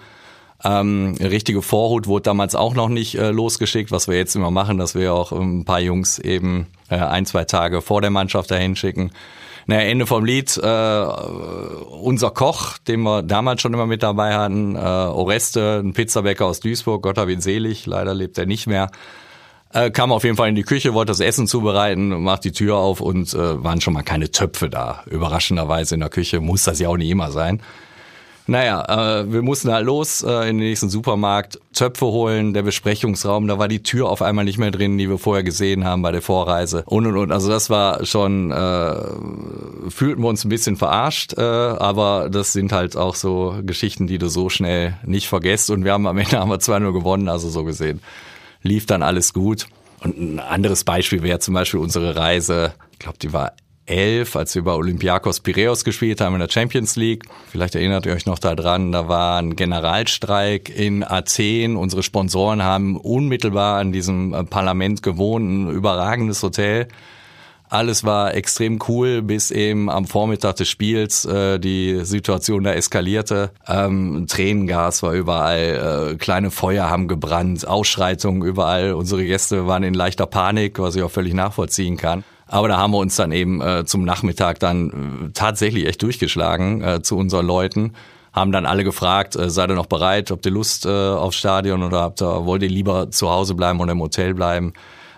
Ähm, 0.64 1.16
richtige 1.20 1.62
Vorhut 1.62 2.06
wurde 2.08 2.24
damals 2.24 2.54
auch 2.54 2.76
noch 2.76 2.90
nicht 2.90 3.16
äh, 3.16 3.32
losgeschickt, 3.32 3.92
was 3.92 4.08
wir 4.08 4.18
jetzt 4.18 4.36
immer 4.36 4.52
machen, 4.52 4.78
dass 4.78 4.94
wir 4.94 5.14
auch 5.14 5.32
ein 5.32 5.66
paar 5.66 5.80
Jungs 5.80 6.20
eben 6.20 6.68
äh, 6.90 6.98
ein, 6.98 7.26
zwei 7.26 7.46
Tage 7.46 7.82
vor 7.82 8.02
der 8.02 8.12
Mannschaft 8.12 8.52
dahin 8.52 8.76
schicken. 8.76 9.12
Naja, 9.68 9.82
Ende 9.82 10.06
vom 10.06 10.26
Lied, 10.26 10.58
äh, 10.58 11.06
unser 12.02 12.32
Koch, 12.32 12.78
den 12.80 13.02
wir 13.02 13.24
damals 13.24 13.62
schon 13.62 13.74
immer 13.74 13.86
mit 13.86 14.04
dabei 14.04 14.36
hatten, 14.36 14.76
äh, 14.76 14.80
Oreste, 14.80 15.82
ein 15.84 15.94
Pizzabäcker 15.94 16.46
aus 16.46 16.60
Duisburg, 16.60 17.04
Gott 17.04 17.18
hab 17.18 17.30
ihn 17.30 17.42
selig, 17.42 17.86
leider 17.86 18.14
lebt 18.14 18.38
er 18.38 18.46
nicht 18.46 18.68
mehr, 18.68 18.90
äh, 19.74 19.92
kam 19.92 20.12
auf 20.12 20.24
jeden 20.24 20.38
Fall 20.38 20.50
in 20.50 20.56
die 20.56 20.64
Küche, 20.64 20.94
wollte 20.94 21.12
das 21.12 21.20
Essen 21.20 21.48
zubereiten, 21.48 22.22
macht 22.24 22.44
die 22.44 22.52
Tür 22.52 22.78
auf 22.78 23.02
und 23.02 23.34
äh, 23.34 23.64
waren 23.64 23.82
schon 23.82 23.94
mal 23.94 24.04
keine 24.04 24.32
Töpfe 24.32 24.70
da. 24.70 25.04
Überraschenderweise 25.10 25.96
in 25.96 26.02
der 26.02 26.10
Küche 26.10 26.40
muss 26.40 26.64
das 26.64 26.80
ja 26.80 26.90
auch 26.90 26.98
nicht 26.98 27.10
immer 27.10 27.32
sein. 27.32 27.62
Naja, 28.48 29.22
äh, 29.22 29.32
wir 29.32 29.44
mussten 29.44 29.72
halt 29.72 29.86
los 29.86 30.24
äh, 30.24 30.50
in 30.50 30.58
den 30.58 30.68
nächsten 30.68 30.90
Supermarkt, 30.90 31.60
Töpfe 31.74 32.08
holen, 32.08 32.54
der 32.54 32.64
Besprechungsraum, 32.64 33.48
da 33.48 33.60
war 33.60 33.68
die 33.68 33.84
Tür 33.84 34.10
auf 34.10 34.22
einmal 34.22 34.46
nicht 34.46 34.58
mehr 34.58 34.72
drin, 34.72 34.98
die 34.98 35.10
wir 35.10 35.20
vorher 35.20 35.44
gesehen 35.44 35.86
haben 35.86 36.02
bei 36.02 36.12
der 36.12 36.22
Vorreise 36.22 36.84
und 36.88 37.06
und 37.06 37.16
und. 37.16 37.32
Also 37.32 37.50
das 37.50 37.70
war 37.70 38.04
schon, 38.04 38.52
äh, 38.52 38.96
fühlten 39.90 40.24
wir 40.24 40.28
uns 40.28 40.44
ein 40.44 40.50
bisschen 40.50 40.76
verarscht, 40.76 41.38
äh, 41.38 41.42
aber 41.42 42.30
das 42.30 42.52
sind 42.52 42.74
halt 42.74 42.98
auch 42.98 43.16
so 43.16 43.56
Geschichten, 43.64 44.08
die 44.08 44.18
du 44.18 44.28
so 44.28 44.50
schnell 44.50 44.96
nicht 45.06 45.30
vergisst 45.30 45.70
und 45.70 45.86
wir 45.86 45.94
haben 45.94 46.08
am 46.08 46.18
Ende 46.18 46.40
haben 46.40 46.50
wir 46.50 46.58
2-0 46.58 46.92
gewonnen, 46.92 47.30
also 47.30 47.48
so 47.48 47.64
gesehen 47.64 48.02
lief 48.62 48.86
dann 48.86 49.04
alles 49.04 49.34
gut. 49.34 49.68
Und 50.04 50.18
ein 50.18 50.40
anderes 50.40 50.84
Beispiel 50.84 51.22
wäre 51.22 51.40
zum 51.40 51.54
Beispiel 51.54 51.80
unsere 51.80 52.16
Reise, 52.16 52.74
ich 52.92 53.00
glaube, 53.00 53.20
die 53.20 53.34
war 53.34 53.54
elf, 53.86 54.36
als 54.36 54.56
wir 54.56 54.64
bei 54.64 54.74
Olympiakos 54.74 55.42
Piraeus 55.42 55.84
gespielt 55.84 56.22
haben 56.22 56.34
in 56.34 56.40
der 56.40 56.50
Champions 56.50 56.96
League. 56.96 57.26
Vielleicht 57.50 57.76
erinnert 57.76 58.06
ihr 58.06 58.14
euch 58.14 58.26
noch 58.26 58.40
daran, 58.40 58.92
da 58.92 59.08
war 59.08 59.40
ein 59.40 59.56
Generalstreik 59.56 60.70
in 60.70 61.04
Athen. 61.04 61.76
Unsere 61.76 62.04
Sponsoren 62.04 62.64
haben 62.64 62.98
unmittelbar 62.98 63.80
an 63.80 63.92
diesem 63.92 64.34
äh, 64.34 64.44
Parlament 64.44 65.04
gewohnt, 65.04 65.46
ein 65.46 65.70
überragendes 65.70 66.42
Hotel. 66.42 66.88
Alles 67.72 68.04
war 68.04 68.34
extrem 68.36 68.80
cool, 68.90 69.22
bis 69.22 69.50
eben 69.50 69.90
am 69.90 70.06
Vormittag 70.06 70.58
des 70.58 70.68
Spiels 70.68 71.24
äh, 71.24 71.58
die 71.58 72.04
Situation 72.04 72.66
da 72.66 72.74
eskalierte. 72.74 73.52
Ähm, 73.66 74.26
Tränengas 74.28 75.02
war 75.04 75.14
überall, 75.14 76.12
äh, 76.12 76.16
kleine 76.18 76.52
Feuer 76.52 76.90
haben 76.90 77.08
gebrannt, 77.08 77.66
Ausschreitungen 77.66 78.44
überall. 78.44 78.92
Unsere 78.92 79.24
Gäste 79.24 79.68
waren 79.68 79.84
in 79.84 79.94
leichter 79.94 80.26
Panik, 80.26 80.80
was 80.80 80.98
ich 80.98 81.02
auch 81.02 81.12
völlig 81.12 81.34
nachvollziehen 81.34 81.96
kann. 81.96 82.26
Aber 82.46 82.68
da 82.68 82.78
haben 82.78 82.92
wir 82.92 82.98
uns 82.98 83.16
dann 83.16 83.32
eben 83.32 83.62
äh, 83.62 83.86
zum 83.86 84.04
Nachmittag 84.04 84.60
dann 84.60 85.30
äh, 85.30 85.32
tatsächlich 85.34 85.86
echt 85.86 86.02
durchgeschlagen 86.02 86.82
äh, 86.82 87.02
zu 87.02 87.16
unseren 87.16 87.46
Leuten 87.46 87.94
haben 88.34 88.54
dann 88.54 88.66
alle 88.66 88.84
gefragt, 88.84 89.36
äh, 89.36 89.50
seid 89.50 89.70
ihr 89.70 89.76
noch 89.76 89.88
bereit, 89.88 90.32
habt 90.32 90.46
ihr 90.46 90.52
Lust 90.52 90.86
äh, 90.86 90.90
aufs 90.90 91.38
Stadion 91.38 91.84
oder 91.84 92.02
habt 92.02 92.22
ihr, 92.22 92.46
wollt 92.46 92.64
ihr 92.64 92.70
lieber 92.70 93.12
zu 93.12 93.30
Hause 93.30 93.56
bleiben 93.56 93.80
oder 93.80 93.92
im 93.92 94.02
Hotel 94.02 94.34
bleiben? 94.34 94.74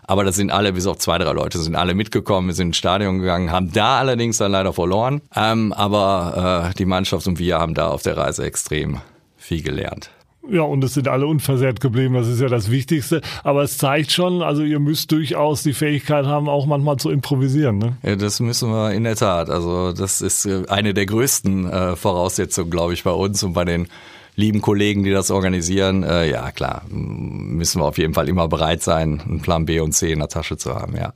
Aber 0.06 0.24
das 0.24 0.36
sind 0.36 0.52
alle, 0.52 0.74
bis 0.74 0.88
auf 0.88 0.98
zwei, 0.98 1.18
drei 1.18 1.32
Leute, 1.32 1.60
sind 1.60 1.76
alle 1.76 1.94
mitgekommen, 1.94 2.48
wir 2.48 2.54
sind 2.54 2.68
ins 2.68 2.78
Stadion 2.78 3.20
gegangen, 3.20 3.52
haben 3.52 3.72
da 3.72 4.00
allerdings 4.00 4.38
dann 4.38 4.52
leider 4.52 4.74
verloren. 4.74 5.22
Ähm, 5.36 5.74
aber 5.74 6.70
äh, 6.72 6.74
die 6.78 6.86
Mannschaft 6.86 7.28
und 7.28 7.40
wir 7.40 7.60
haben 7.60 7.74
da 7.74 7.90
auf 7.90 8.04
der 8.04 8.18
Reise 8.18 8.46
extrem 8.46 9.02
viel 9.38 9.62
gelernt. 9.62 10.10
Ja, 10.50 10.64
und 10.64 10.84
es 10.84 10.94
sind 10.94 11.08
alle 11.08 11.26
unversehrt 11.26 11.80
geblieben, 11.80 12.16
das 12.16 12.28
ist 12.28 12.42
ja 12.42 12.50
das 12.50 12.70
Wichtigste. 12.70 13.22
Aber 13.44 13.64
es 13.64 13.78
zeigt 13.78 14.12
schon, 14.12 14.42
also 14.42 14.64
ihr 14.64 14.80
müsst 14.80 15.12
durchaus 15.12 15.64
die 15.64 15.72
Fähigkeit 15.72 16.26
haben, 16.26 16.50
auch 16.50 16.66
manchmal 16.66 16.98
zu 16.98 17.10
improvisieren. 17.12 17.78
Ne? 17.78 17.98
Ja, 18.04 18.18
das 18.18 18.42
müssen 18.42 18.70
wir 18.70 18.92
in 18.92 19.06
der 19.06 19.16
Tat. 19.16 19.50
Also 19.50 19.94
das 19.94 20.20
ist 20.20 20.46
äh, 20.46 20.64
eine 20.68 20.94
der 20.94 21.06
größten 21.06 21.70
äh, 21.70 21.96
Voraussetzungen, 21.96 22.70
glaube 22.70 22.94
ich, 22.94 23.04
bei 23.04 23.12
uns 23.12 23.42
und 23.44 23.54
bei 23.54 23.64
den 23.64 23.88
lieben 24.36 24.62
Kollegen, 24.62 25.04
die 25.04 25.12
das 25.12 25.32
organisieren, 25.32 26.04
äh, 26.04 26.30
ja 26.30 26.52
klar, 26.52 26.84
müssen 26.90 27.82
wir 27.82 27.86
auf 27.86 27.98
jeden 27.98 28.14
Fall 28.14 28.30
immer 28.30 28.48
bereit 28.48 28.82
sein, 28.82 29.22
einen 29.22 29.42
Plan 29.42 29.66
B 29.66 29.80
und 29.80 29.94
C 29.94 30.12
in 30.12 30.20
der 30.20 30.30
Tasche 30.30 30.58
zu 30.58 30.76
haben, 30.76 30.96
ja. 30.96 31.14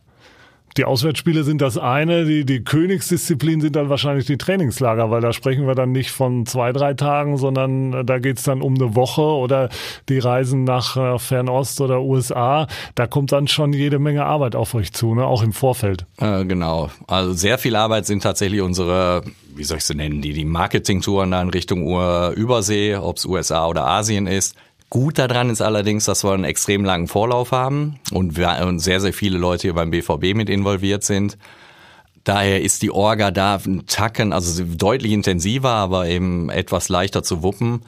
Die 0.77 0.85
Auswärtsspiele 0.85 1.43
sind 1.43 1.59
das 1.59 1.79
eine, 1.79 2.25
die, 2.25 2.45
die 2.45 2.63
Königsdisziplin 2.63 3.61
sind 3.61 3.75
dann 3.75 3.89
wahrscheinlich 3.89 4.27
die 4.27 4.37
Trainingslager, 4.37 5.09
weil 5.09 5.21
da 5.21 5.33
sprechen 5.33 5.65
wir 5.65 5.73
dann 5.73 5.91
nicht 5.91 6.11
von 6.11 6.45
zwei, 6.45 6.71
drei 6.71 6.93
Tagen, 6.93 7.37
sondern 7.37 7.93
äh, 7.93 8.05
da 8.05 8.19
geht's 8.19 8.43
dann 8.43 8.61
um 8.61 8.75
eine 8.75 8.95
Woche 8.95 9.23
oder 9.23 9.69
die 10.07 10.19
Reisen 10.19 10.65
nach 10.65 10.95
äh, 10.95 11.17
Fernost 11.17 11.81
oder 11.81 12.01
USA. 12.01 12.67
Da 12.93 13.07
kommt 13.07 13.31
dann 13.31 13.47
schon 13.47 13.73
jede 13.73 13.97
Menge 13.97 14.25
Arbeit 14.25 14.55
auf 14.55 14.75
euch 14.75 14.93
zu, 14.93 15.15
ne? 15.15 15.25
auch 15.25 15.41
im 15.41 15.51
Vorfeld. 15.51 16.05
Äh, 16.17 16.45
genau. 16.45 16.91
Also 17.07 17.33
sehr 17.33 17.57
viel 17.57 17.75
Arbeit 17.75 18.05
sind 18.05 18.21
tatsächlich 18.21 18.61
unsere 18.61 19.23
wie 19.57 19.63
soll 19.63 19.77
ich 19.77 19.85
sie 19.85 19.95
nennen, 19.95 20.21
die, 20.21 20.33
die 20.33 20.45
Marketingtouren 20.45 21.31
da 21.31 21.41
in 21.41 21.49
Richtung 21.49 21.83
Übersee, 22.33 22.95
ob 22.95 23.17
es 23.17 23.25
USA 23.25 23.67
oder 23.67 23.85
Asien 23.85 24.27
ist. 24.27 24.55
Gut 24.89 25.17
daran 25.17 25.49
ist 25.49 25.61
allerdings, 25.61 26.05
dass 26.05 26.23
wir 26.23 26.31
einen 26.31 26.45
extrem 26.45 26.85
langen 26.85 27.07
Vorlauf 27.07 27.51
haben 27.51 27.99
und, 28.11 28.35
sehr, 28.35 29.01
sehr 29.01 29.13
viele 29.13 29.37
Leute 29.37 29.63
hier 29.63 29.73
beim 29.73 29.91
BVB 29.91 30.33
mit 30.33 30.49
involviert 30.49 31.03
sind. 31.03 31.37
Daher 32.23 32.61
ist 32.61 32.81
die 32.81 32.91
Orga 32.91 33.31
da 33.31 33.55
ein 33.65 33.85
Tacken, 33.87 34.31
also 34.33 34.63
deutlich 34.63 35.11
intensiver, 35.11 35.71
aber 35.71 36.07
eben 36.07 36.49
etwas 36.49 36.89
leichter 36.89 37.23
zu 37.23 37.41
wuppen. 37.43 37.81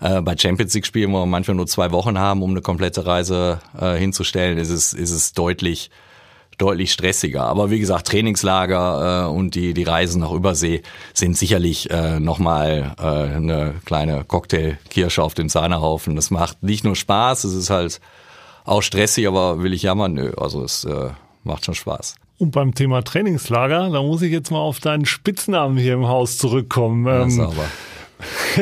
Äh, 0.00 0.20
bei 0.20 0.36
Champions 0.36 0.74
League 0.74 0.86
Spielen, 0.86 1.12
wo 1.12 1.20
wir 1.20 1.26
manchmal 1.26 1.56
nur 1.56 1.66
zwei 1.66 1.90
Wochen 1.92 2.18
haben, 2.18 2.42
um 2.42 2.50
eine 2.50 2.60
komplette 2.60 3.06
Reise 3.06 3.60
äh, 3.78 3.96
hinzustellen, 3.96 4.58
ist 4.58 4.70
es, 4.70 4.92
ist 4.92 5.10
es 5.10 5.32
deutlich 5.32 5.90
deutlich 6.58 6.92
stressiger. 6.92 7.44
Aber 7.44 7.70
wie 7.70 7.78
gesagt, 7.78 8.08
Trainingslager 8.08 9.26
äh, 9.26 9.28
und 9.28 9.54
die, 9.54 9.74
die 9.74 9.82
Reisen 9.82 10.20
nach 10.20 10.32
Übersee 10.32 10.82
sind 11.12 11.36
sicherlich 11.36 11.90
äh, 11.90 12.20
nochmal 12.20 12.94
äh, 12.98 13.02
eine 13.02 13.74
kleine 13.84 14.24
Cocktailkirsche 14.24 15.22
auf 15.22 15.34
dem 15.34 15.48
Sahnehaufen. 15.48 16.16
Das 16.16 16.30
macht 16.30 16.62
nicht 16.62 16.84
nur 16.84 16.96
Spaß, 16.96 17.44
es 17.44 17.54
ist 17.54 17.70
halt 17.70 18.00
auch 18.64 18.82
stressig, 18.82 19.28
aber 19.28 19.62
will 19.62 19.72
ich 19.72 19.82
jammern? 19.82 20.14
Nö, 20.14 20.32
also 20.36 20.64
es 20.64 20.84
äh, 20.84 21.10
macht 21.44 21.64
schon 21.64 21.74
Spaß. 21.74 22.16
Und 22.38 22.50
beim 22.50 22.74
Thema 22.74 23.02
Trainingslager, 23.02 23.90
da 23.90 24.02
muss 24.02 24.20
ich 24.22 24.30
jetzt 24.30 24.50
mal 24.50 24.58
auf 24.58 24.80
deinen 24.80 25.06
Spitznamen 25.06 25.78
hier 25.78 25.94
im 25.94 26.06
Haus 26.06 26.36
zurückkommen. 26.36 27.06
Ja, 27.06 27.22
ähm, 27.22 27.30
sauber. 27.30 27.64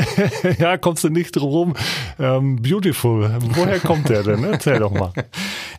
ja, 0.58 0.76
kommst 0.76 1.04
du 1.04 1.08
nicht 1.08 1.36
drum 1.36 1.74
ähm, 2.18 2.60
Beautiful. 2.62 3.36
Woher 3.40 3.80
kommt 3.80 4.08
der 4.08 4.22
denn? 4.22 4.44
Erzähl 4.44 4.78
doch 4.78 4.90
mal. 4.90 5.12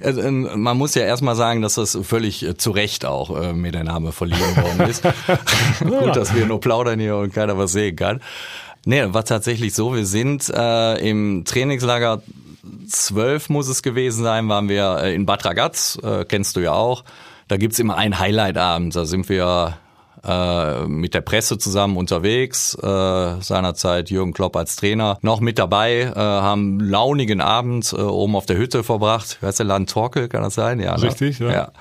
Also, 0.01 0.21
ähm, 0.21 0.49
man 0.55 0.77
muss 0.77 0.95
ja 0.95 1.03
erstmal 1.03 1.35
sagen, 1.35 1.61
dass 1.61 1.75
das 1.75 1.97
völlig 2.03 2.43
äh, 2.45 2.57
zu 2.57 2.71
Recht 2.71 3.05
auch 3.05 3.41
äh, 3.41 3.53
mir 3.53 3.71
der 3.71 3.83
Name 3.83 4.11
verliehen 4.11 4.55
worden 4.55 4.89
ist. 4.89 5.03
Gut, 5.79 6.15
dass 6.15 6.33
wir 6.35 6.45
nur 6.45 6.59
plaudern 6.59 6.99
hier 6.99 7.17
und 7.17 7.33
keiner 7.33 7.57
was 7.57 7.71
sehen 7.71 7.95
kann. 7.95 8.21
Nee, 8.85 9.03
war 9.07 9.25
tatsächlich 9.25 9.73
so. 9.73 9.95
Wir 9.95 10.05
sind 10.05 10.49
äh, 10.49 10.97
im 11.09 11.43
Trainingslager 11.45 12.21
12 12.87 13.49
muss 13.49 13.67
es 13.67 13.83
gewesen 13.83 14.23
sein, 14.23 14.47
waren 14.49 14.69
wir 14.69 14.99
äh, 15.01 15.15
in 15.15 15.25
Bad 15.25 15.45
Ragaz, 15.45 15.99
äh, 16.03 16.25
kennst 16.25 16.55
du 16.55 16.61
ja 16.61 16.73
auch. 16.73 17.03
Da 17.47 17.57
gibt's 17.57 17.79
immer 17.79 17.95
einen 17.97 18.17
Highlight-Abend. 18.17 18.95
Da 18.95 19.05
sind 19.05 19.29
wir 19.29 19.77
äh, 20.25 20.87
mit 20.87 21.13
der 21.13 21.21
Presse 21.21 21.57
zusammen 21.57 21.97
unterwegs, 21.97 22.75
äh, 22.75 23.41
seinerzeit 23.41 24.09
Jürgen 24.09 24.33
Klopp 24.33 24.55
als 24.55 24.75
Trainer 24.75 25.17
noch 25.21 25.39
mit 25.39 25.59
dabei, 25.59 26.01
äh, 26.01 26.15
haben 26.15 26.79
launigen 26.79 27.41
Abend 27.41 27.93
äh, 27.93 28.01
oben 28.01 28.35
auf 28.35 28.45
der 28.45 28.57
Hütte 28.57 28.83
verbracht. 28.83 29.37
Wer 29.41 29.49
ist 29.49 29.59
der 29.59 29.65
Land 29.65 29.89
Torkel, 29.89 30.27
kann 30.27 30.43
das 30.43 30.55
sein? 30.55 30.79
Ja, 30.79 30.97
ne? 30.97 31.03
Richtig, 31.03 31.39
ja. 31.39 31.51
ja. 31.51 31.71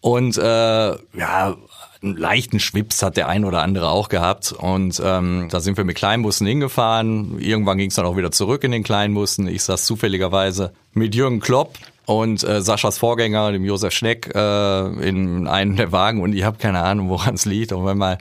Und 0.00 0.38
äh, 0.38 0.42
ja, 0.42 1.56
einen 2.02 2.16
leichten 2.16 2.60
Schwips 2.60 3.02
hat 3.02 3.16
der 3.16 3.28
ein 3.28 3.44
oder 3.44 3.62
andere 3.62 3.88
auch 3.88 4.08
gehabt. 4.08 4.52
Und 4.52 5.02
ähm, 5.04 5.48
da 5.50 5.60
sind 5.60 5.76
wir 5.76 5.84
mit 5.84 5.96
Kleinbussen 5.96 6.46
hingefahren. 6.46 7.40
Irgendwann 7.40 7.78
ging 7.78 7.88
es 7.88 7.96
dann 7.96 8.06
auch 8.06 8.16
wieder 8.16 8.30
zurück 8.30 8.62
in 8.64 8.70
den 8.70 8.84
Kleinbussen. 8.84 9.48
Ich 9.48 9.64
saß 9.64 9.84
zufälligerweise 9.84 10.72
mit 10.92 11.14
Jürgen 11.14 11.40
Klopp 11.40 11.74
und 12.08 12.42
äh, 12.42 12.62
Saschas 12.62 12.96
Vorgänger, 12.96 13.52
dem 13.52 13.66
Josef 13.66 13.92
Schneck, 13.92 14.34
äh, 14.34 14.86
in 15.06 15.46
einem 15.46 15.76
der 15.76 15.92
Wagen 15.92 16.22
und 16.22 16.32
ich 16.32 16.42
habe 16.42 16.56
keine 16.56 16.80
Ahnung, 16.80 17.10
woran 17.10 17.34
es 17.34 17.44
liegt. 17.44 17.72
Und 17.72 17.84
wenn 17.84 17.98
mal 17.98 18.16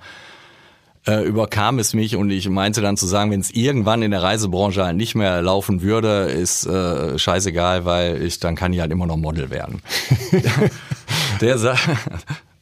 äh, 1.07 1.23
überkam 1.23 1.79
es 1.79 1.93
mich 1.93 2.17
und 2.17 2.29
ich 2.29 2.49
meinte 2.49 2.81
dann 2.81 2.97
zu 2.97 3.07
sagen, 3.07 3.31
wenn 3.31 3.39
es 3.39 3.49
irgendwann 3.49 4.01
in 4.01 4.11
der 4.11 4.21
Reisebranche 4.21 4.83
halt 4.83 4.97
nicht 4.97 5.15
mehr 5.15 5.41
laufen 5.41 5.81
würde, 5.81 6.25
ist 6.25 6.65
äh, 6.65 7.17
scheißegal, 7.17 7.85
weil 7.85 8.21
ich 8.21 8.41
dann 8.41 8.55
kann 8.55 8.73
ich 8.73 8.81
halt 8.81 8.91
immer 8.91 9.05
noch 9.05 9.15
Model 9.15 9.49
werden. 9.51 9.81
der, 11.41 11.57
Sa 11.57 11.75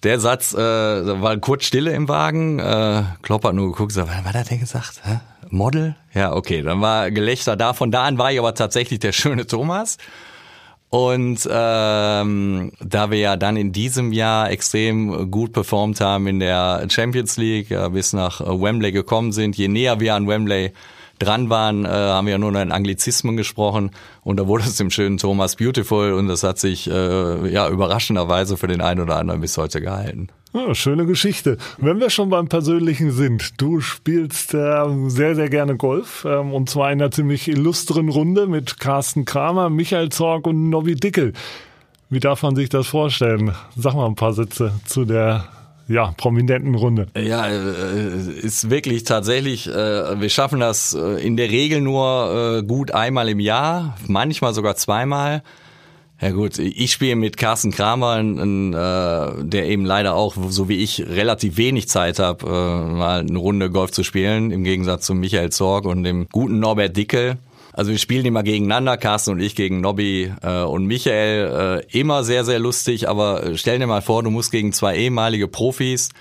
der 0.04 0.20
Satz 0.20 0.54
äh, 0.54 0.58
war 0.60 1.38
kurz 1.38 1.66
Stille 1.66 1.92
im 1.94 2.08
Wagen. 2.08 2.60
Äh, 2.60 3.02
Klopp 3.24 3.46
hat 3.46 3.56
nur 3.56 3.72
geguckt, 3.72 3.94
so, 3.94 4.04
was 4.04 4.16
hat 4.16 4.36
er 4.36 4.44
denn 4.44 4.60
gesagt? 4.60 5.02
Hä? 5.04 5.22
Model? 5.50 5.96
Ja, 6.14 6.34
okay, 6.34 6.62
dann 6.62 6.82
war 6.82 7.10
Gelächter 7.10 7.56
da. 7.56 7.74
Von 7.74 7.90
da 7.90 8.04
an 8.04 8.20
war 8.20 8.32
ich 8.32 8.38
aber 8.38 8.54
tatsächlich 8.54 9.00
der 9.00 9.12
schöne 9.12 9.48
Thomas. 9.48 9.98
Und 10.96 11.46
ähm, 11.52 12.72
da 12.80 13.12
wir 13.12 13.18
ja 13.18 13.36
dann 13.36 13.58
in 13.58 13.74
diesem 13.74 14.14
Jahr 14.14 14.50
extrem 14.50 15.30
gut 15.30 15.52
performt 15.52 16.00
haben 16.00 16.26
in 16.26 16.40
der 16.40 16.88
Champions 16.90 17.36
League, 17.36 17.70
äh, 17.70 17.90
bis 17.90 18.14
nach 18.14 18.40
Wembley 18.40 18.94
gekommen 18.94 19.34
sind, 19.34 19.58
je 19.58 19.68
näher 19.68 20.00
wir 20.00 20.16
an 20.16 20.26
Wembley 20.26 20.72
dran 21.20 21.50
waren, 21.50 21.84
äh, 21.84 21.90
haben 21.90 22.28
wir 22.28 22.32
ja 22.32 22.38
nur 22.38 22.54
noch 22.54 22.62
in 22.62 22.72
Anglizismen 22.72 23.36
gesprochen 23.36 23.92
und 24.24 24.40
da 24.40 24.48
wurde 24.48 24.64
es 24.64 24.78
dem 24.78 24.90
schönen 24.90 25.18
Thomas 25.18 25.58
Beautiful 25.58 26.14
und 26.14 26.30
das 26.30 26.44
hat 26.44 26.60
sich 26.60 26.90
äh, 26.90 27.52
ja 27.52 27.68
überraschenderweise 27.68 28.56
für 28.56 28.68
den 28.68 28.80
einen 28.80 29.02
oder 29.02 29.18
anderen 29.18 29.42
bis 29.42 29.58
heute 29.58 29.82
gehalten. 29.82 30.30
Ja, 30.56 30.74
schöne 30.74 31.06
Geschichte. 31.06 31.58
Wenn 31.80 32.00
wir 32.00 32.10
schon 32.10 32.30
beim 32.30 32.48
Persönlichen 32.48 33.12
sind, 33.12 33.60
du 33.62 33.82
spielst 33.82 34.54
äh, 34.54 34.86
sehr, 35.08 35.36
sehr 35.36 35.50
gerne 35.50 35.76
Golf 35.76 36.26
ähm, 36.26 36.54
und 36.54 36.70
zwar 36.70 36.94
in 36.94 37.02
einer 37.02 37.12
ziemlich 37.12 37.50
illustren 37.50 38.08
Runde 38.08 38.48
mit 38.48 38.80
Carsten 38.80 39.26
Kramer, 39.26 39.70
Michael 39.70 40.10
Zorg 40.10 40.48
und 40.48 40.70
Nobby 40.70 40.96
Dickel. 40.96 41.34
Wie 42.10 42.22
darf 42.22 42.42
man 42.42 42.56
sich 42.56 42.70
das 42.70 42.88
vorstellen? 42.88 43.54
Sag 43.76 43.96
mal 43.96 44.06
ein 44.06 44.16
paar 44.16 44.32
Sätze 44.32 44.72
zu 44.86 45.04
der 45.04 45.44
ja, 45.90 46.14
prominenten 46.16 46.76
Runde. 46.76 47.08
Ja, 47.18 47.48
äh, 47.48 48.16
ist 48.42 48.70
wirklich 48.70 49.04
tatsächlich, 49.04 49.68
äh, 49.68 50.22
wir 50.22 50.30
schaffen 50.30 50.62
das 50.62 50.94
äh, 50.94 51.22
in 51.22 51.36
der 51.36 51.50
Regel 51.50 51.82
nur 51.82 52.64
gut 52.66 52.92
einmal 52.92 53.28
im 53.28 53.42
Jahr, 53.42 53.98
manchmal 54.08 54.54
sogar 54.54 54.78
zweimal. 54.78 55.44
Ja 56.22 56.32
gut, 56.32 56.60
ich 56.60 56.92
spiele 56.94 57.18
mit 57.18 57.36
Carsten 57.36 57.72
Kramer, 57.72 58.24
der 58.24 59.66
eben 59.66 59.84
leider 59.84 60.16
auch, 60.16 60.36
so 60.48 60.70
wie 60.70 60.78
ich, 60.78 61.06
relativ 61.06 61.58
wenig 61.58 61.90
Zeit 61.90 62.20
hat, 62.20 62.42
mal 62.44 63.20
eine 63.20 63.38
Runde 63.38 63.70
Golf 63.70 63.92
zu 63.92 64.04
spielen, 64.04 64.52
im 64.52 64.64
Gegensatz 64.64 65.06
zu 65.06 65.14
Michael 65.14 65.52
Zorg 65.52 65.86
und 65.86 66.04
dem 66.04 66.28
guten 66.32 66.60
Norbert 66.60 66.96
Dickel. 66.96 67.38
Also 67.76 67.92
wir 67.92 67.98
spielen 67.98 68.26
immer 68.26 68.42
gegeneinander, 68.42 68.96
Carsten 68.96 69.32
und 69.32 69.42
ich 69.42 69.54
gegen 69.54 69.82
Nobby 69.82 70.32
äh, 70.42 70.62
und 70.62 70.86
Michael. 70.86 71.84
Äh, 71.92 72.00
immer 72.00 72.24
sehr, 72.24 72.46
sehr 72.46 72.58
lustig, 72.58 73.10
aber 73.10 73.44
äh, 73.44 73.58
stell 73.58 73.80
dir 73.80 73.86
mal 73.88 74.02
vor, 74.02 74.24
du 74.24 74.30
musst 74.30 74.54
gegen 74.54 74.72
zwei 74.72 74.96
ehemalige 74.96 75.50
Profis 75.50 76.12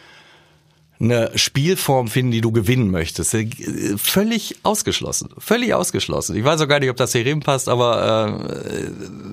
eine 1.01 1.31
Spielform 1.35 2.09
finden, 2.09 2.33
die 2.33 2.41
du 2.41 2.53
gewinnen 2.53 2.91
möchtest. 2.91 3.35
Äh, 3.35 3.49
völlig 3.97 4.57
ausgeschlossen. 4.63 5.31
Völlig 5.39 5.75
ausgeschlossen. 5.75 6.37
Ich 6.37 6.45
weiß 6.45 6.61
auch 6.61 6.69
gar 6.69 6.81
nicht, 6.81 6.91
ob 6.91 6.97
das 6.97 7.13
hier 7.13 7.41
passt, 7.41 7.69
aber 7.69 8.65
äh, 8.65 8.91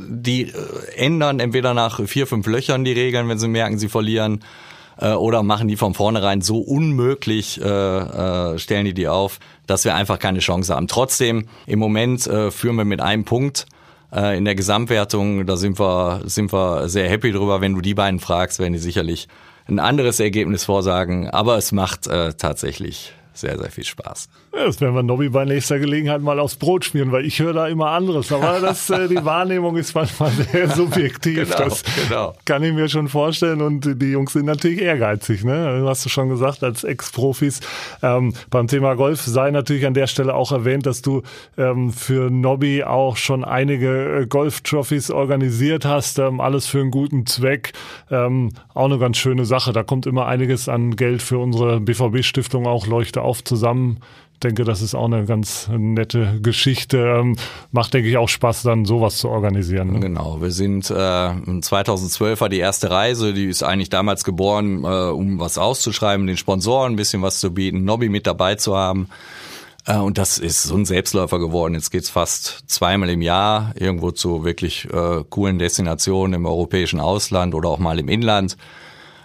die 0.10 0.44
äh, 0.44 0.52
ändern 0.96 1.40
entweder 1.40 1.74
nach 1.74 2.06
vier, 2.06 2.28
fünf 2.28 2.48
Löchern 2.48 2.84
die 2.84 2.94
Regeln, 2.94 3.30
wenn 3.30 3.40
sie 3.40 3.48
merken, 3.48 3.78
sie 3.78 3.90
verlieren 3.90 4.44
äh, 5.00 5.12
oder 5.14 5.44
machen 5.44 5.68
die 5.68 5.78
von 5.78 5.94
vornherein 5.94 6.42
so 6.42 6.60
unmöglich, 6.60 7.62
äh, 7.62 7.66
äh, 7.66 8.58
stellen 8.58 8.86
die 8.86 8.94
die 8.94 9.08
auf, 9.08 9.40
dass 9.68 9.86
wir 9.86 9.96
einfach 9.96 10.20
keine 10.20 10.40
Chance 10.40 10.76
haben. 10.76 10.88
Trotzdem, 10.88 11.48
im 11.68 11.80
Moment 11.80 12.26
äh, 12.28 12.52
führen 12.52 12.76
wir 12.76 12.86
mit 12.86 13.02
einem 13.02 13.24
Punkt 13.24 13.66
äh, 14.14 14.38
in 14.38 14.46
der 14.46 14.56
Gesamtwertung, 14.56 15.46
da 15.46 15.58
sind 15.58 15.80
wir, 15.80 16.22
sind 16.26 16.52
wir 16.52 16.90
sehr 16.90 17.10
happy 17.10 17.32
drüber. 17.32 17.62
Wenn 17.62 17.74
du 17.74 17.82
die 17.82 17.94
beiden 17.94 18.20
fragst, 18.20 18.60
werden 18.60 18.74
die 18.74 18.80
sicherlich 18.80 19.28
ein 19.72 19.80
anderes 19.80 20.20
Ergebnis 20.20 20.66
vorsagen, 20.66 21.30
aber 21.30 21.58
es 21.58 21.72
macht 21.72 22.08
äh, 22.08 22.34
tatsächlich 22.34 23.14
sehr, 23.34 23.58
sehr 23.58 23.72
viel 23.72 23.86
Spaß. 23.86 24.30
Ja, 24.54 24.66
das 24.66 24.82
werden 24.82 24.94
wir 24.94 25.04
Nobby 25.04 25.30
bei 25.30 25.46
nächster 25.46 25.80
Gelegenheit 25.80 26.22
mal 26.22 26.40
aufs 26.40 26.58
Brot 26.58 26.84
schmieren, 26.84 27.12
weil 27.14 27.26
ich 27.26 27.40
höre 27.40 27.54
da 27.54 27.68
immer 27.68 27.92
anderes. 27.92 28.32
Aber 28.34 28.60
das, 28.62 28.90
äh, 28.90 29.08
die 29.08 29.24
Wahrnehmung 29.24 29.78
ist 29.78 29.96
manchmal 29.96 30.32
sehr 30.32 30.70
subjektiv. 30.76 31.50
genau, 31.50 31.64
das 31.64 31.84
genau. 32.08 32.34
kann 32.44 32.62
ich 32.64 32.74
mir 32.74 32.90
schon 32.90 33.08
vorstellen. 33.08 33.62
Und 33.62 34.02
die 34.02 34.12
Jungs 34.12 34.34
sind 34.34 34.46
natürlich 34.46 34.82
ehrgeizig. 34.82 35.46
Ne? 35.46 35.84
Hast 35.88 36.04
du 36.06 36.10
schon 36.10 36.28
gesagt, 36.28 36.64
als 36.64 36.84
Ex-Profis. 36.84 37.62
Ähm, 38.04 38.34
beim 38.50 38.68
Thema 38.68 38.96
Golf 38.96 39.22
sei 39.22 39.52
natürlich 39.52 39.86
an 39.86 39.94
der 39.94 40.08
Stelle 40.08 40.36
auch 40.36 40.52
erwähnt, 40.52 40.86
dass 40.86 41.02
du 41.02 41.22
ähm, 41.58 41.92
für 41.94 42.30
Nobby 42.30 42.84
auch 42.84 43.16
schon 43.16 43.46
einige 43.46 44.22
äh, 44.22 44.28
Golf-Trophies 44.28 45.10
organisiert 45.10 45.86
hast. 45.86 46.20
Ähm, 46.20 46.42
alles 46.42 46.68
für 46.68 46.82
einen 46.82 46.92
guten 46.92 47.26
Zweck. 47.26 47.72
Ähm, 48.10 48.50
auch 48.74 48.86
eine 48.86 49.00
ganz 49.00 49.18
schöne 49.18 49.46
Sache. 49.46 49.72
Da 49.72 49.84
kommt 49.84 50.06
immer 50.06 50.26
einiges 50.26 50.68
an 50.68 50.98
Geld 50.98 51.22
für 51.22 51.38
unsere 51.38 51.80
BVB-Stiftung 51.80 52.68
auch 52.68 52.88
Leuchte 52.88 53.21
auf 53.22 53.44
zusammen 53.44 54.00
denke, 54.44 54.64
das 54.64 54.82
ist 54.82 54.96
auch 54.96 55.06
eine 55.06 55.26
ganz 55.26 55.70
nette 55.72 56.40
Geschichte. 56.42 56.98
Ähm, 56.98 57.36
macht, 57.72 57.94
denke 57.94 58.10
ich, 58.10 58.18
auch 58.18 58.30
Spaß, 58.30 58.64
dann 58.64 58.86
sowas 58.86 59.18
zu 59.18 59.30
organisieren. 59.30 59.94
Ne? 59.94 60.00
Genau, 60.00 60.42
wir 60.42 60.52
sind 60.52 60.90
äh, 60.90 61.62
2012 61.62 62.42
war 62.42 62.50
die 62.50 62.60
erste 62.60 62.90
Reise, 62.90 63.34
die 63.34 63.46
ist 63.46 63.64
eigentlich 63.64 63.90
damals 63.90 64.24
geboren, 64.24 64.84
äh, 64.84 64.88
um 64.88 65.40
was 65.40 65.58
auszuschreiben, 65.58 66.28
den 66.28 66.38
Sponsoren 66.38 66.94
ein 66.94 66.96
bisschen 66.96 67.22
was 67.22 67.40
zu 67.40 67.54
bieten, 67.54 67.84
Nobby 67.84 68.10
mit 68.10 68.28
dabei 68.28 68.56
zu 68.56 68.76
haben. 68.76 69.10
Äh, 69.86 69.98
und 69.98 70.18
das 70.18 70.38
ist 70.38 70.64
so 70.64 70.76
ein 70.76 70.86
Selbstläufer 70.86 71.40
geworden. 71.40 71.76
Jetzt 71.76 71.92
geht's 71.92 72.10
fast 72.10 72.64
zweimal 72.68 73.10
im 73.10 73.22
Jahr 73.22 73.74
irgendwo 73.76 74.12
zu 74.12 74.44
wirklich 74.44 74.88
äh, 74.92 75.24
coolen 75.30 75.60
Destinationen 75.60 76.34
im 76.34 76.46
europäischen 76.46 77.00
Ausland 77.00 77.54
oder 77.54 77.70
auch 77.70 77.80
mal 77.80 78.00
im 78.00 78.10
Inland. 78.10 78.58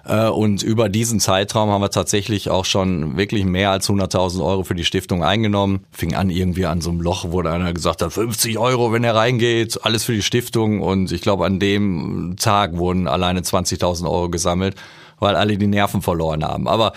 Äh, 0.06 0.28
und 0.28 0.62
über 0.62 0.88
diesen 0.88 1.20
Zeitraum 1.20 1.70
haben 1.70 1.80
wir 1.80 1.90
tatsächlich 1.90 2.50
auch 2.50 2.64
schon 2.64 3.16
wirklich 3.16 3.44
mehr 3.44 3.70
als 3.70 3.88
100.000 3.88 4.44
Euro 4.44 4.62
für 4.62 4.74
die 4.74 4.84
Stiftung 4.84 5.24
eingenommen. 5.24 5.84
Fing 5.90 6.14
an 6.14 6.30
irgendwie 6.30 6.66
an 6.66 6.80
so 6.80 6.90
einem 6.90 7.00
Loch, 7.00 7.26
wo 7.28 7.40
einer 7.40 7.72
gesagt 7.72 8.02
hat, 8.02 8.12
50 8.12 8.58
Euro, 8.58 8.92
wenn 8.92 9.04
er 9.04 9.14
reingeht, 9.14 9.84
alles 9.84 10.04
für 10.04 10.12
die 10.12 10.22
Stiftung. 10.22 10.80
Und 10.80 11.12
ich 11.12 11.22
glaube, 11.22 11.44
an 11.44 11.58
dem 11.58 12.36
Tag 12.38 12.76
wurden 12.76 13.08
alleine 13.08 13.40
20.000 13.40 14.04
Euro 14.04 14.30
gesammelt, 14.30 14.76
weil 15.18 15.34
alle 15.34 15.58
die 15.58 15.66
Nerven 15.66 16.02
verloren 16.02 16.44
haben. 16.44 16.68
Aber 16.68 16.92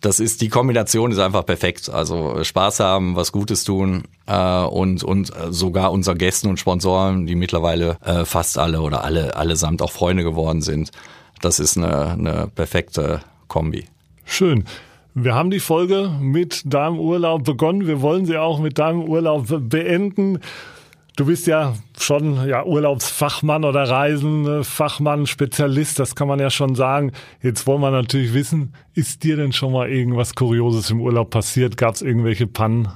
das 0.00 0.20
ist 0.20 0.42
die 0.42 0.50
Kombination 0.50 1.12
ist 1.12 1.18
einfach 1.18 1.46
perfekt. 1.46 1.88
Also 1.88 2.44
Spaß 2.44 2.80
haben, 2.80 3.16
was 3.16 3.32
Gutes 3.32 3.64
tun 3.64 4.04
äh, 4.26 4.62
und 4.64 5.02
und 5.02 5.32
sogar 5.50 5.92
unser 5.92 6.14
Gästen 6.14 6.48
und 6.48 6.60
Sponsoren, 6.60 7.26
die 7.26 7.34
mittlerweile 7.34 7.96
äh, 8.04 8.26
fast 8.26 8.58
alle 8.58 8.82
oder 8.82 9.02
alle 9.02 9.34
allesamt 9.36 9.80
auch 9.80 9.92
Freunde 9.92 10.22
geworden 10.22 10.60
sind, 10.60 10.90
das 11.40 11.58
ist 11.58 11.76
eine, 11.76 12.12
eine 12.12 12.50
perfekte 12.54 13.20
Kombi. 13.48 13.84
Schön. 14.24 14.64
Wir 15.14 15.34
haben 15.34 15.50
die 15.50 15.60
Folge 15.60 16.10
mit 16.20 16.62
deinem 16.64 16.98
Urlaub 16.98 17.44
begonnen. 17.44 17.86
Wir 17.86 18.00
wollen 18.00 18.26
sie 18.26 18.36
auch 18.36 18.58
mit 18.58 18.78
deinem 18.78 19.02
Urlaub 19.02 19.46
beenden. 19.48 20.40
Du 21.16 21.26
bist 21.26 21.46
ja 21.46 21.74
schon 21.96 22.48
ja, 22.48 22.64
Urlaubsfachmann 22.64 23.64
oder 23.64 23.88
Reisenfachmann, 23.88 25.28
Spezialist, 25.28 26.00
das 26.00 26.16
kann 26.16 26.26
man 26.26 26.40
ja 26.40 26.50
schon 26.50 26.74
sagen. 26.74 27.12
Jetzt 27.40 27.68
wollen 27.68 27.80
wir 27.82 27.92
natürlich 27.92 28.34
wissen, 28.34 28.74
ist 28.94 29.22
dir 29.22 29.36
denn 29.36 29.52
schon 29.52 29.72
mal 29.72 29.88
irgendwas 29.88 30.34
Kurioses 30.34 30.90
im 30.90 31.00
Urlaub 31.00 31.30
passiert? 31.30 31.76
Gab 31.76 31.94
es 31.94 32.02
irgendwelche 32.02 32.48
Pannen? 32.48 32.88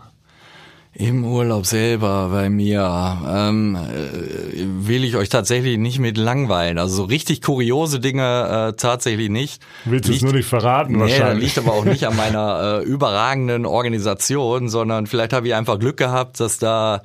Im 0.94 1.24
Urlaub 1.24 1.66
selber 1.66 2.30
bei 2.32 2.50
mir 2.50 3.20
ähm, 3.28 3.76
äh, 3.76 4.86
will 4.86 5.04
ich 5.04 5.16
euch 5.16 5.28
tatsächlich 5.28 5.78
nicht 5.78 5.98
mit 5.98 6.16
langweilen. 6.16 6.78
Also 6.78 6.96
so 6.96 7.04
richtig 7.04 7.42
kuriose 7.42 8.00
Dinge 8.00 8.72
äh, 8.72 8.76
tatsächlich 8.76 9.28
nicht. 9.28 9.62
Willst 9.84 10.08
du 10.08 10.12
es 10.12 10.22
nur 10.22 10.32
nicht 10.32 10.48
verraten 10.48 10.94
nee, 10.94 11.00
wahrscheinlich. 11.00 11.54
liegt 11.54 11.58
aber 11.58 11.76
auch 11.76 11.84
nicht 11.84 12.06
an 12.06 12.16
meiner 12.16 12.80
äh, 12.80 12.84
überragenden 12.84 13.64
Organisation, 13.66 14.68
sondern 14.68 15.06
vielleicht 15.06 15.32
habe 15.32 15.46
ich 15.46 15.54
einfach 15.54 15.78
Glück 15.78 15.98
gehabt, 15.98 16.40
dass 16.40 16.58
da 16.58 17.02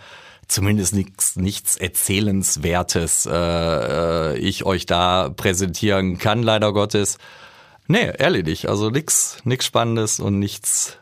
zumindest 0.47 0.95
nichts 0.95 1.35
nichts 1.35 1.75
erzählenswertes 1.75 3.25
äh, 3.25 3.33
äh, 3.33 4.37
ich 4.37 4.65
euch 4.65 4.85
da 4.85 5.29
präsentieren 5.29 6.17
kann 6.17 6.41
leider 6.41 6.73
Gottes. 6.73 7.17
Nee, 7.87 8.11
ehrlich 8.17 8.45
nicht. 8.45 8.69
Also 8.69 8.89
nichts 8.89 9.37
nix 9.43 9.65
Spannendes 9.65 10.19
und 10.19 10.39
nichts 10.39 10.97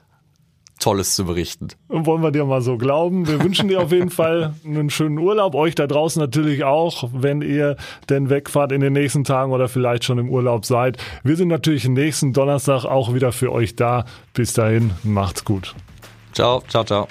Tolles 0.82 1.16
zu 1.16 1.26
berichten. 1.26 1.70
Wollen 1.88 2.22
wir 2.22 2.32
dir 2.32 2.44
mal 2.44 2.62
so 2.62 2.78
glauben. 2.78 3.28
Wir 3.28 3.42
wünschen 3.42 3.70
dir 3.70 3.82
auf 3.82 3.92
jeden 3.92 4.10
Fall 4.10 4.54
einen 4.66 4.90
schönen 4.90 5.20
Urlaub. 5.20 5.56
Euch 5.56 5.76
da 5.76 5.88
draußen 5.88 6.20
natürlich 6.20 6.64
auch, 6.64 7.10
wenn 7.14 7.42
ihr 7.42 7.78
denn 8.10 8.30
wegfahrt 8.30 8.72
in 8.72 8.82
den 8.82 8.94
nächsten 8.94 9.24
Tagen 9.24 9.52
oder 9.52 9.70
vielleicht 9.70 10.04
schon 10.04 10.18
im 10.18 10.30
Urlaub 10.30 10.66
seid. 10.66 10.98
Wir 11.24 11.36
sind 11.36 11.48
natürlich 11.48 11.88
nächsten 11.88 12.34
Donnerstag 12.34 12.86
auch 12.86 13.14
wieder 13.14 13.32
für 13.32 13.52
euch 13.52 13.76
da. 13.76 14.06
Bis 14.34 14.54
dahin, 14.54 14.92
macht's 15.04 15.46
gut. 15.46 15.76
Ciao, 16.34 16.64
ciao, 16.68 16.84
ciao. 16.84 17.08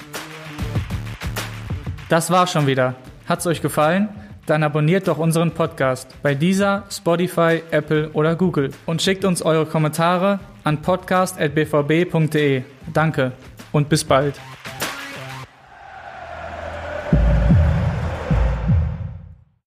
Das 2.08 2.30
war's 2.30 2.52
schon 2.52 2.66
wieder. 2.66 2.96
Hat's 3.28 3.46
euch 3.46 3.62
gefallen? 3.62 4.08
Dann 4.46 4.64
abonniert 4.64 5.06
doch 5.06 5.18
unseren 5.18 5.52
Podcast 5.52 6.08
bei 6.22 6.34
dieser, 6.34 6.82
Spotify, 6.90 7.62
Apple 7.70 8.10
oder 8.14 8.34
Google 8.34 8.72
und 8.86 9.00
schickt 9.00 9.24
uns 9.24 9.42
eure 9.42 9.64
Kommentare 9.64 10.40
an 10.64 10.82
podcast.bvb.de. 10.82 12.62
Danke 12.92 13.32
und 13.72 13.88
bis 13.88 14.04
bald. 14.04 14.34